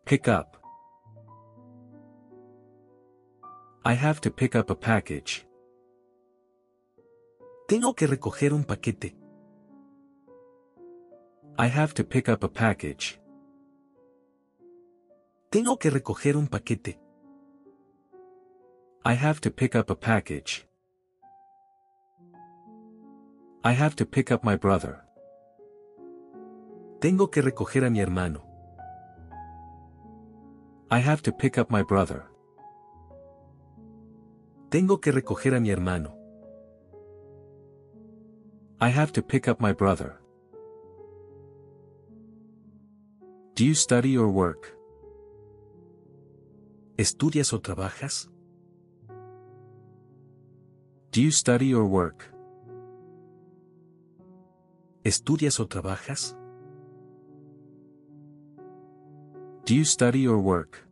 [0.05, 0.57] Pick up.
[3.85, 5.45] I have to pick up a package.
[7.67, 9.17] Tengo que recoger un paquete.
[11.59, 13.19] I have to pick up a package.
[15.51, 17.01] Tengo que recoger un paquete.
[19.03, 20.67] I have to pick up a package.
[23.65, 25.05] I have to pick up my brother.
[27.01, 28.45] Tengo que recoger a mi hermano.
[30.91, 32.27] I have to pick up my brother.
[34.69, 36.15] Tengo que recoger a mi hermano.
[38.83, 40.21] I have to pick up my brother.
[43.55, 44.78] Do you study or work?
[46.99, 48.29] ¿Estudias o trabajas?
[51.13, 52.25] Do you study or work?
[55.05, 56.37] ¿Estudias o trabajas?
[59.65, 60.89] Do you study or work?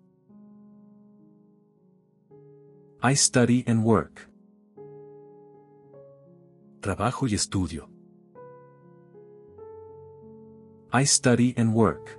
[3.03, 4.31] I study and work.
[6.83, 7.89] Trabajo y estudio.
[10.93, 12.17] I study and work.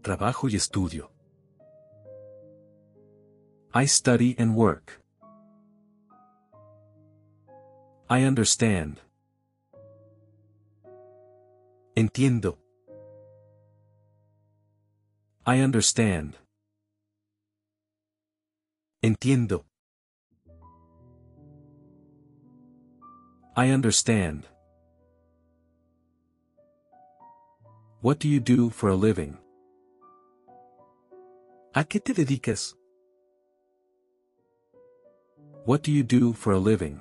[0.00, 1.13] Trabajo y estudio.
[3.76, 5.00] I study and work.
[8.08, 9.00] I understand.
[11.96, 12.58] Entiendo.
[15.44, 16.36] I understand.
[19.02, 19.64] Entiendo.
[23.56, 24.44] I understand.
[28.02, 29.36] What do you do for a living?
[31.74, 32.76] ¿A qué te dedicas?
[35.66, 37.00] What do you do for a living?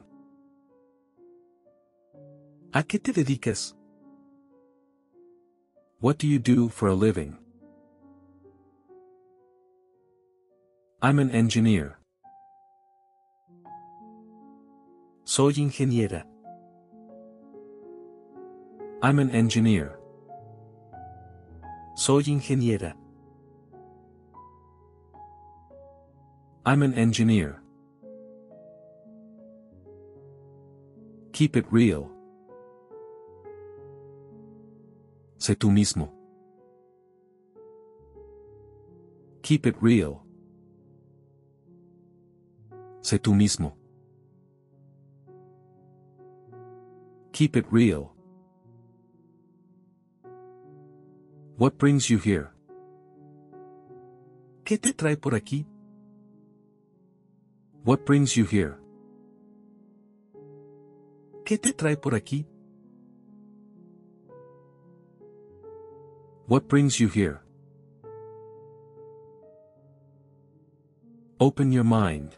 [2.73, 3.73] ¿A qué te dedicas?
[5.99, 7.37] What do you do for a living?
[11.01, 11.97] I'm an engineer.
[15.25, 16.23] Soy ingeniera.
[19.01, 19.99] I'm an engineer.
[21.95, 22.93] Soy ingeniera.
[26.65, 27.62] I'm an engineer.
[31.33, 32.11] Keep it real.
[35.39, 36.13] Sé tú mismo.
[39.41, 40.21] Keep it real.
[43.01, 43.75] Sé tú mismo.
[47.31, 48.11] Keep it real.
[51.57, 52.51] What brings you here?
[54.65, 55.65] ¿Qué te trae por aquí?
[57.83, 58.82] What brings you here?
[61.53, 62.47] ¿Qué te trae por aquí?
[66.47, 67.41] What brings you here?
[71.39, 72.35] Open your mind.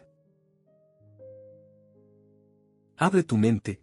[2.98, 3.80] Abre tu mente.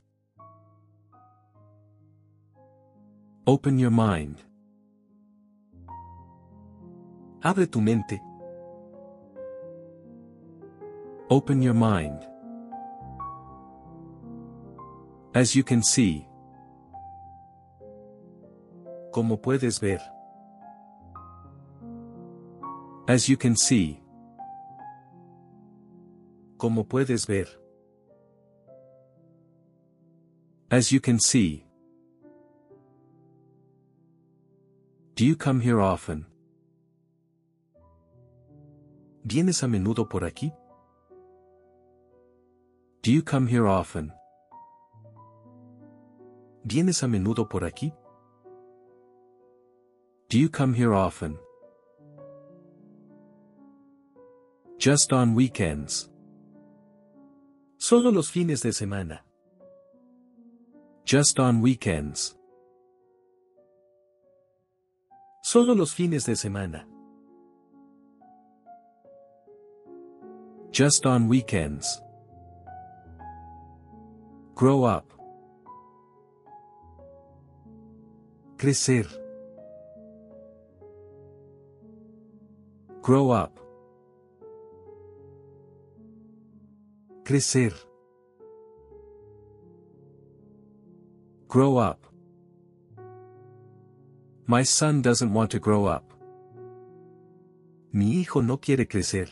[3.47, 4.38] Open your mind.
[7.41, 8.21] Abre tu mente.
[11.31, 12.32] Open your mind.
[15.36, 16.27] As you can see.
[19.11, 19.99] Como puedes ver.
[23.07, 23.99] As you can see.
[26.57, 27.47] Como puedes ver.
[30.69, 31.65] As you can see.
[35.15, 36.27] Do you come here often?
[39.25, 40.53] ¿Vienes a menudo por aquí?
[43.01, 44.11] Do you come here often?
[46.66, 47.93] ¿Vienes a menudo por aquí?
[50.30, 51.38] Do you come here often?
[54.80, 56.09] Just on weekends.
[57.78, 59.22] Solo los fines de semana.
[61.05, 62.36] Just on weekends.
[65.43, 66.86] Solo los fines de semana.
[70.72, 72.01] Just on weekends.
[74.55, 75.12] Grow up.
[78.64, 79.05] Crecer.
[83.01, 83.59] Grow up.
[87.26, 87.74] Crecer.
[91.49, 92.07] Grow up.
[94.47, 96.14] My son doesn't want to grow up.
[97.91, 99.28] Mi hijo no quiere crecer.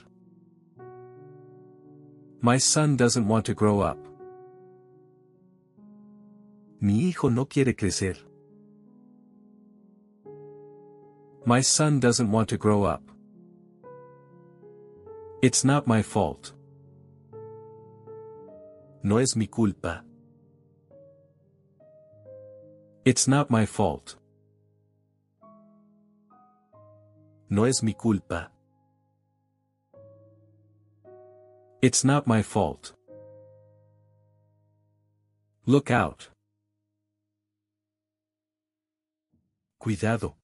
[2.41, 3.97] My son doesn't want to grow up.
[6.81, 8.30] Mi hijo no quiere crecer.
[11.43, 13.01] My son doesn't want to grow up.
[15.41, 16.53] It's not my fault.
[19.01, 20.03] No es mi culpa.
[23.05, 24.17] It's not my fault.
[27.49, 28.51] No es mi culpa.
[31.81, 32.93] It's not my fault.
[35.65, 36.29] Look out.
[39.79, 40.35] Cuidado.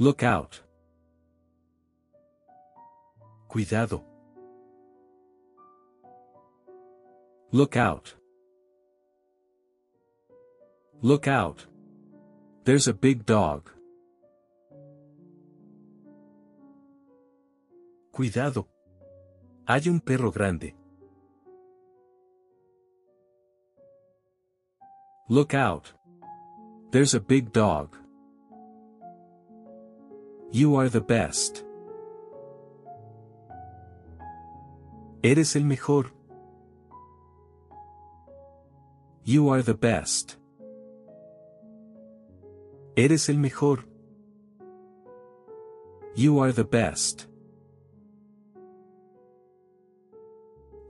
[0.00, 0.62] Look out.
[3.48, 4.02] Cuidado.
[7.52, 8.14] Look out.
[11.02, 11.66] Look out.
[12.64, 13.68] There's a big dog.
[18.10, 18.68] Cuidado.
[19.68, 20.72] Hay un perro grande.
[25.28, 25.92] Look out.
[26.90, 27.99] There's a big dog.
[30.52, 31.64] You are the best.
[35.22, 36.10] Eres el mejor.
[39.24, 40.38] You are the best.
[42.96, 43.84] Eres el mejor.
[46.16, 47.28] You are the best.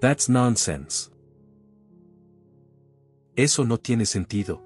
[0.00, 1.10] That's nonsense.
[3.36, 4.62] Eso no tiene sentido.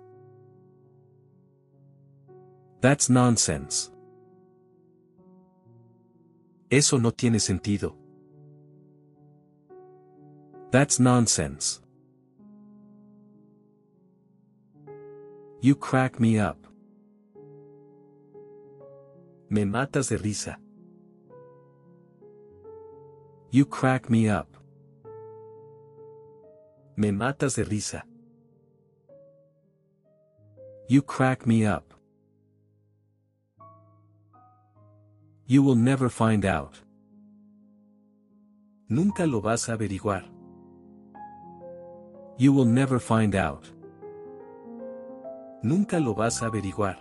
[2.80, 3.93] That's nonsense.
[6.70, 7.96] Eso no tiene sentido.
[10.70, 11.80] That's nonsense.
[15.60, 16.58] You crack me up.
[19.48, 20.58] Me matas de risa.
[23.50, 24.48] You crack me up.
[26.96, 28.04] Me matas de risa.
[30.88, 31.93] You crack me up.
[35.46, 36.80] You will never find out.
[38.88, 40.24] Nunca lo vas a averiguar.
[42.38, 43.66] You will never find out.
[45.62, 46.96] Nunca lo vas a averiguar.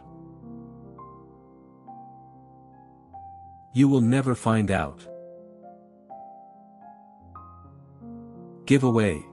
[3.74, 5.08] You will never find out.
[8.66, 9.26] Give away.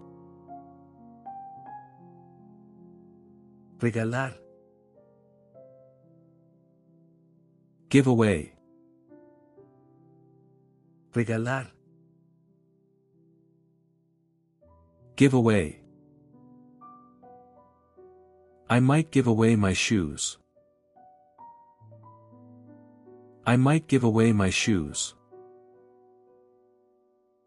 [3.80, 4.34] Regalar.
[7.88, 8.59] Give away.
[11.12, 11.66] Regalar.
[15.16, 15.80] Give away.
[18.68, 20.38] I might give away my shoes.
[23.44, 25.16] I might give away my shoes.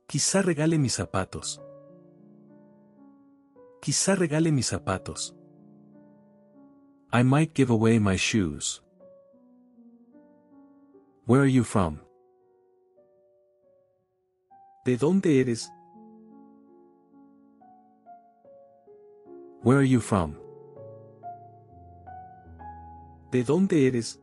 [0.10, 1.62] Quizá regale mis zapatos.
[3.82, 5.34] Quizá regale mis zapatos.
[7.14, 8.82] I might give away my shoes.
[11.26, 12.02] Where are you from?
[14.86, 15.72] ¿De dónde eres?
[19.62, 20.36] Where are you from?
[23.32, 24.20] ¿De dónde eres?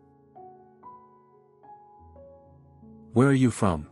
[3.14, 3.86] Where are you from?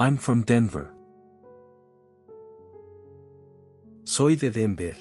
[0.00, 0.92] I'm from Denver.
[4.04, 4.96] Soy de Denver.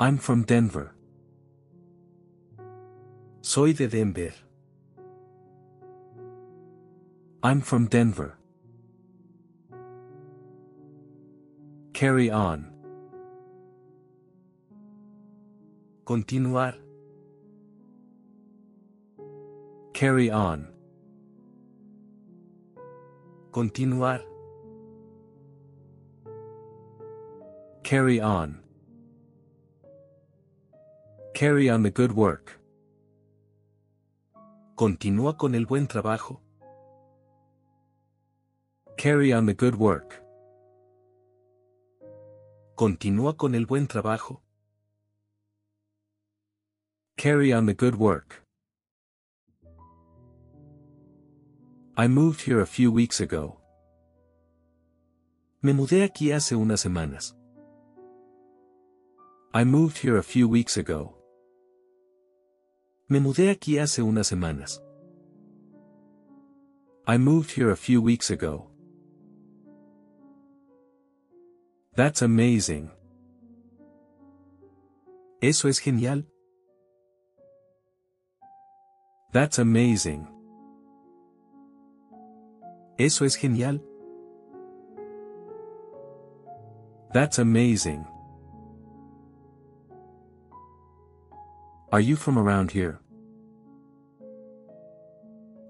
[0.00, 0.94] I'm from Denver.
[3.42, 4.43] Soy de Denver.
[7.46, 8.38] I'm from Denver.
[11.92, 12.72] Carry on.
[16.06, 16.72] Continuar.
[19.92, 20.68] Carry on.
[23.52, 24.22] Continuar.
[27.82, 28.58] Carry on.
[31.34, 32.58] Carry on the good work.
[34.76, 36.43] Continúa con el buen trabajo.
[38.96, 40.22] Carry on the good work.
[42.76, 44.40] Continúa con el buen trabajo.
[47.16, 48.42] Carry on the good work.
[51.96, 53.60] I moved here a few weeks ago.
[55.62, 57.34] Me mudé aquí hace unas semanas.
[59.52, 61.14] I moved here a few weeks ago.
[63.08, 64.80] Me mudé aquí hace unas semanas.
[67.06, 68.73] I moved here a few weeks ago.
[71.96, 72.90] That's amazing.
[75.40, 76.24] Eso es genial.
[79.32, 80.26] That's amazing.
[82.98, 83.80] Eso es genial.
[87.12, 88.04] That's amazing.
[91.92, 92.98] Are you from around here?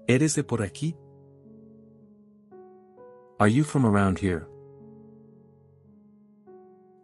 [0.07, 0.95] ¿Eres de por aquí?
[3.39, 4.47] Are you from around here?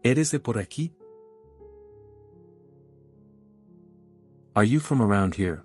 [0.03, 0.91] ¿Eres de por aquí?
[4.55, 5.63] Are you from around here?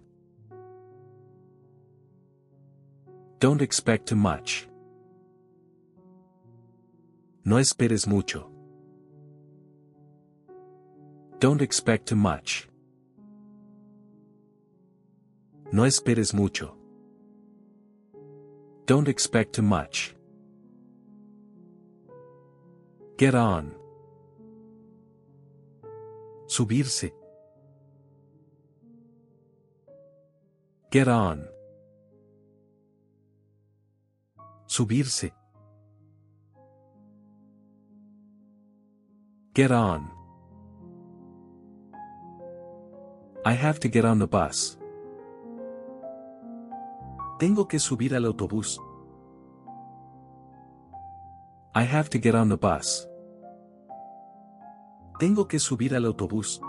[3.40, 4.68] Don't expect too much.
[7.44, 8.50] No esperes mucho.
[11.38, 12.68] Don't expect too much.
[15.72, 16.74] No esperes mucho.
[18.86, 20.14] Don't expect too much.
[23.16, 23.74] Get on.
[26.46, 27.12] Subirse.
[30.90, 31.48] Get on.
[34.68, 35.32] Subirse.
[39.54, 40.10] Get on.
[43.44, 44.78] I have to get on the bus.
[47.38, 48.78] Tengo que subir al autobús.
[51.74, 53.06] I have to get on the bus.
[55.18, 56.60] Tengo que subir al autobús.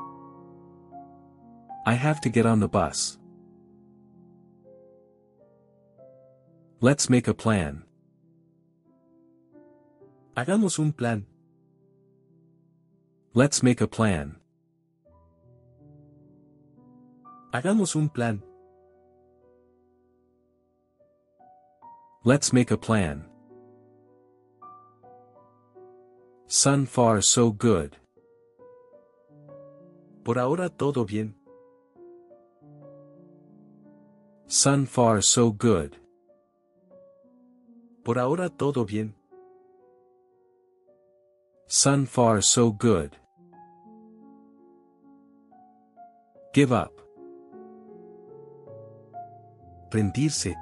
[1.85, 3.19] I have to get on the bus.
[6.79, 7.83] Let's make a plan.
[10.35, 11.25] Hagamos un plan.
[13.33, 14.37] Let's make a plan.
[17.51, 18.43] Hagamos un plan.
[22.23, 23.25] Let's make a plan.
[26.47, 27.97] Sun far so good.
[30.27, 31.33] Por ahora todo bien.
[34.45, 35.93] Sun far so good.
[38.03, 39.15] Por ahora todo bien.
[41.67, 43.11] Sun far so good.
[46.53, 46.91] Give up.
[49.93, 50.53] Rendirse.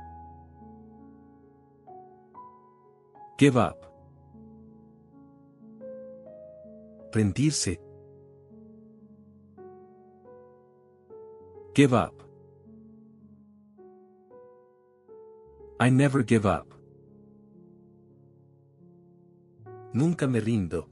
[3.39, 3.84] Give up.
[7.11, 7.84] Rendirse.
[11.76, 12.23] Give up.
[15.78, 16.73] I never give up.
[19.91, 20.86] Nunca me rindo.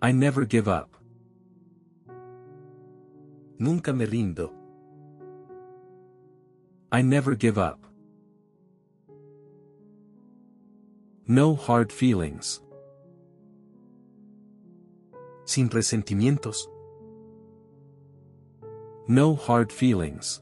[0.00, 0.96] I never give up.
[3.58, 4.50] Nunca me rindo.
[6.90, 7.84] I never give up.
[11.28, 12.62] No hard feelings.
[15.44, 16.73] Sin resentimientos.
[19.06, 20.40] No hard feelings.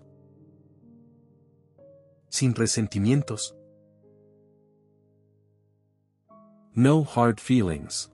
[2.31, 3.55] Sin resentimientos.
[6.77, 8.09] No hard feelings.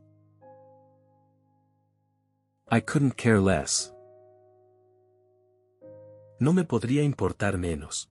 [2.71, 3.93] I couldn't care less.
[6.41, 8.09] No me podría importar menos.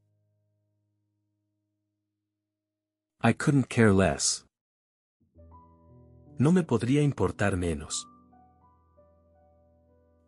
[3.20, 4.46] I couldn't care less.
[6.38, 8.06] No me podría importar menos.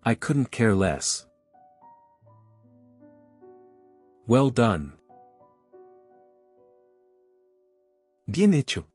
[0.03, 1.28] I couldn't care less.
[4.29, 4.93] Well done.
[8.27, 8.85] Bien hecho.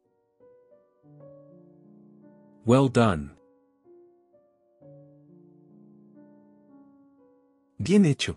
[2.64, 3.32] Well done.
[7.82, 8.36] Bien hecho.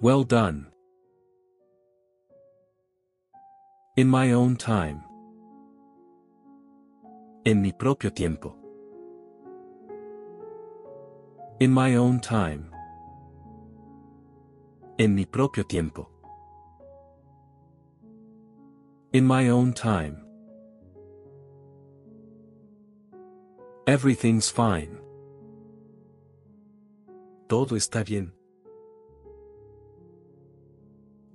[0.00, 0.68] Well done.
[3.98, 5.02] In my own time.
[7.44, 8.54] En mi propio tiempo.
[11.60, 12.70] In my own time.
[14.98, 16.08] En mi propio tiempo.
[19.12, 20.22] In my own time.
[23.86, 24.98] Everything's fine.
[27.46, 28.32] Todo está bien.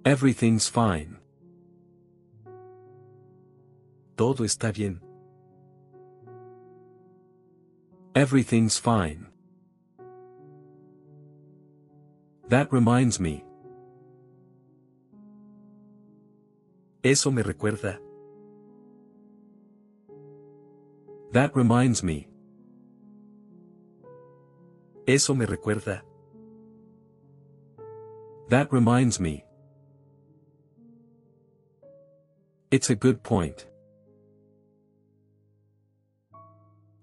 [0.04, 1.18] Everything's fine.
[4.18, 5.00] Todo está bien.
[8.16, 9.28] Everything's fine.
[12.50, 13.46] That reminds me.
[17.04, 18.00] Eso me recuerda.
[21.32, 22.28] That reminds me.
[25.08, 26.04] Eso me recuerda.
[28.50, 29.44] That reminds me.
[32.70, 33.66] It's a good point.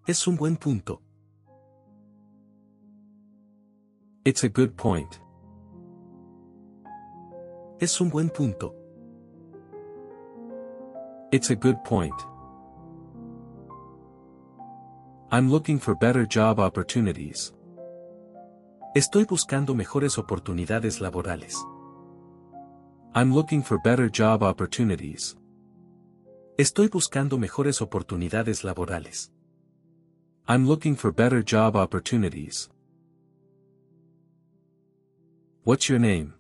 [0.07, 1.01] Es un buen punto.
[4.25, 5.19] It's a good point.
[7.81, 8.75] Es un buen punto.
[11.31, 12.15] It's a good point.
[15.31, 17.53] I'm looking for better job opportunities.
[18.95, 21.55] Estoy buscando mejores oportunidades laborales.
[23.15, 25.37] I'm looking for better job opportunities.
[26.57, 29.31] Estoy buscando mejores oportunidades laborales.
[30.47, 32.71] I'm looking for better job opportunities.
[35.65, 36.33] What's your name?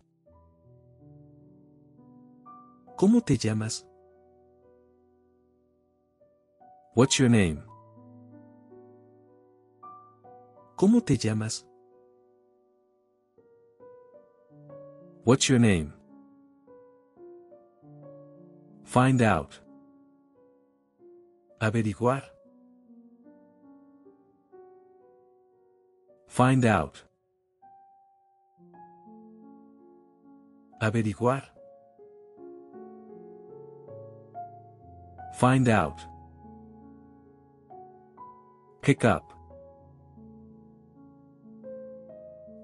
[2.96, 3.87] ¿Cómo te llamas?
[6.98, 7.62] What's your name?
[10.76, 11.64] ¿Cómo te llamas?
[15.22, 15.92] What's your name?
[18.82, 19.60] Find out.
[21.60, 22.24] Averiguar.
[26.26, 27.04] Find out.
[30.82, 31.44] Averiguar.
[35.36, 36.17] Find out.
[38.88, 39.34] Pick up.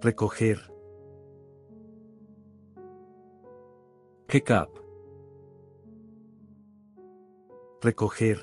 [0.01, 0.59] Recoger.
[4.27, 4.79] Pick up.
[7.83, 8.41] Recoger.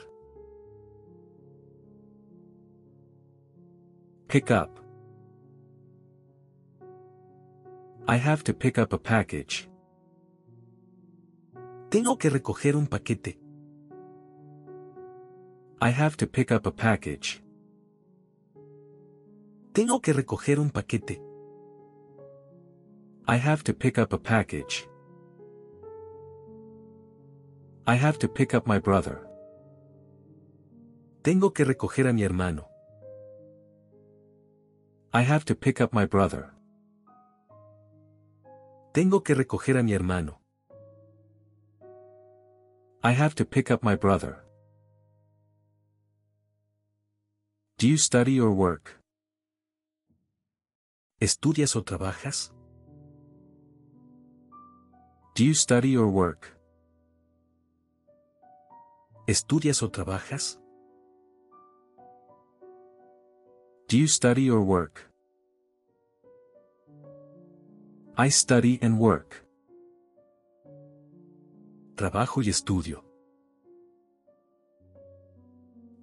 [4.27, 4.79] Pick up.
[8.07, 9.67] I have to pick up a package.
[11.89, 13.39] Tengo que recoger un paquete.
[15.81, 17.41] I have to pick up a package.
[19.73, 21.21] Tengo que recoger un paquete.
[23.25, 24.85] I have to pick up a package.
[27.87, 29.25] I have to pick up my brother.
[31.23, 32.67] Tengo que recoger a mi hermano.
[35.13, 36.51] I have to pick up my brother.
[38.91, 40.39] Tengo que recoger a mi hermano.
[43.03, 44.43] I have to pick up my brother.
[47.77, 49.00] Do you study or work?
[51.21, 52.51] ¿Estudias o trabajas?
[55.35, 56.57] Do you study or work?
[59.27, 60.59] ¿Estudias o trabajas?
[63.87, 65.11] Do you study or work?
[68.17, 69.45] I study and work.
[71.97, 73.03] Trabajo y estudio.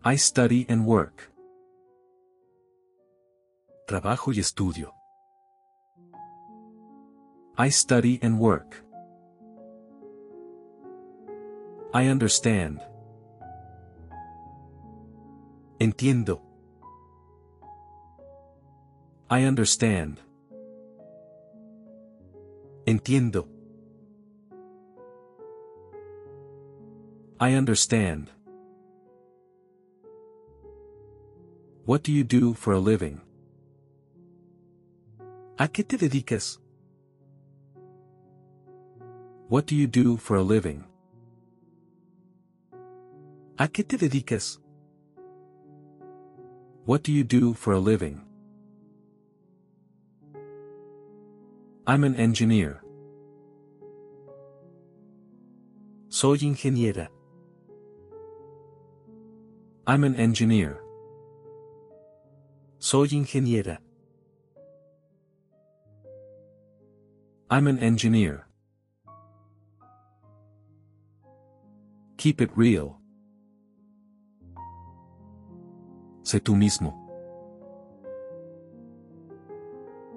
[0.05, 1.33] I study and work.
[3.89, 4.97] Trabajo y estudio.
[7.61, 8.85] I study and work.
[11.93, 12.81] I understand.
[15.81, 16.41] Entiendo.
[19.29, 20.21] I understand.
[22.87, 23.49] Entiendo.
[27.41, 28.31] I understand.
[31.87, 33.21] What do you do for a living?
[35.59, 36.61] ¿A qué te dedicas?
[39.49, 40.84] What do you do for a living?
[43.59, 44.59] ¿A qué te dedicas?
[46.84, 48.20] What do you do for a living?
[51.86, 52.82] I'm an engineer.
[56.11, 57.09] Soy ingeniera.
[59.86, 60.82] I'm an engineer.
[62.78, 63.78] Soy ingeniera.
[67.49, 68.47] I'm an engineer.
[72.19, 72.97] Keep it real.
[76.25, 76.93] Sé tú mismo.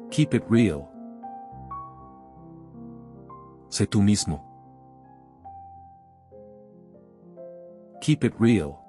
[0.10, 0.89] Keep it real.
[3.70, 4.41] Sé tú mismo.
[8.02, 8.80] Keep it real.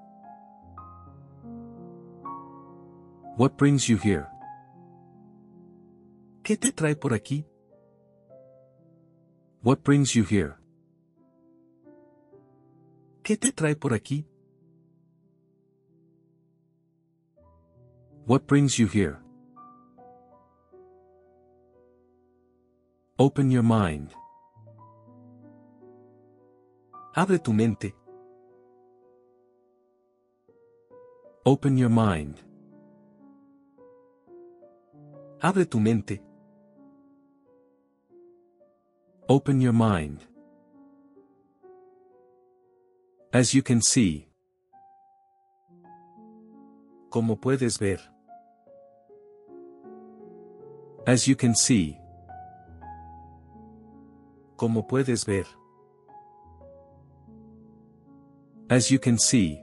[3.37, 4.27] What brings you here?
[6.43, 7.45] ¿Qué te trae por aquí?
[9.63, 10.62] What brings you here?
[13.23, 14.27] ¿Qué te trae por aquí?
[18.27, 19.19] What brings you here?
[23.19, 24.13] Open your mind.
[27.15, 27.95] Abre tu mente.
[31.45, 32.41] Open your mind.
[35.41, 36.21] Abre tu mente.
[39.29, 40.32] Open your mind.
[43.35, 44.29] As you can see.
[47.09, 47.99] Como puedes ver.
[51.07, 51.97] As you can see.
[54.59, 55.47] Como puedes ver.
[58.69, 59.63] As you can see.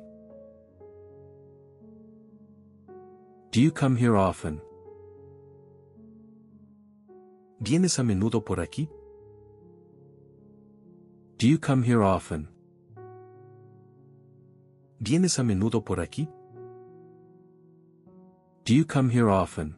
[3.52, 4.62] Do you come here often?
[7.62, 8.90] ¿Vienes a menudo por aquí?
[11.38, 12.48] Do you come here often?
[15.00, 16.28] ¿Vienes a menudo por aquí?
[18.66, 19.76] Do you come here often?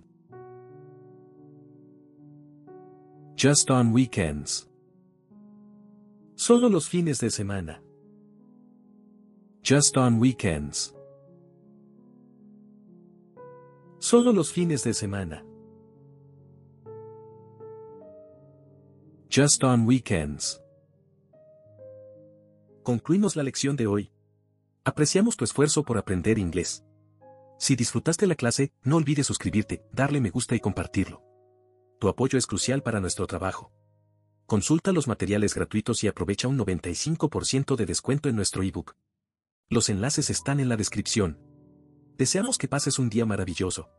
[3.36, 4.68] Just on weekends.
[6.36, 7.80] Solo los fines de semana.
[9.64, 10.94] Just on weekends.
[14.00, 15.44] Solo los fines de semana.
[19.30, 20.60] Just on weekends.
[22.84, 24.12] Concluimos la lección de hoy.
[24.84, 26.84] Apreciamos tu esfuerzo por aprender inglés.
[27.60, 31.22] Si disfrutaste la clase, no olvides suscribirte, darle me gusta y compartirlo.
[32.00, 33.72] Tu apoyo es crucial para nuestro trabajo.
[34.48, 38.96] Consulta los materiales gratuitos y aprovecha un 95% de descuento en nuestro ebook.
[39.70, 41.38] Los enlaces están en la descripción.
[42.18, 43.92] Deseamos que pases un día maravilloso.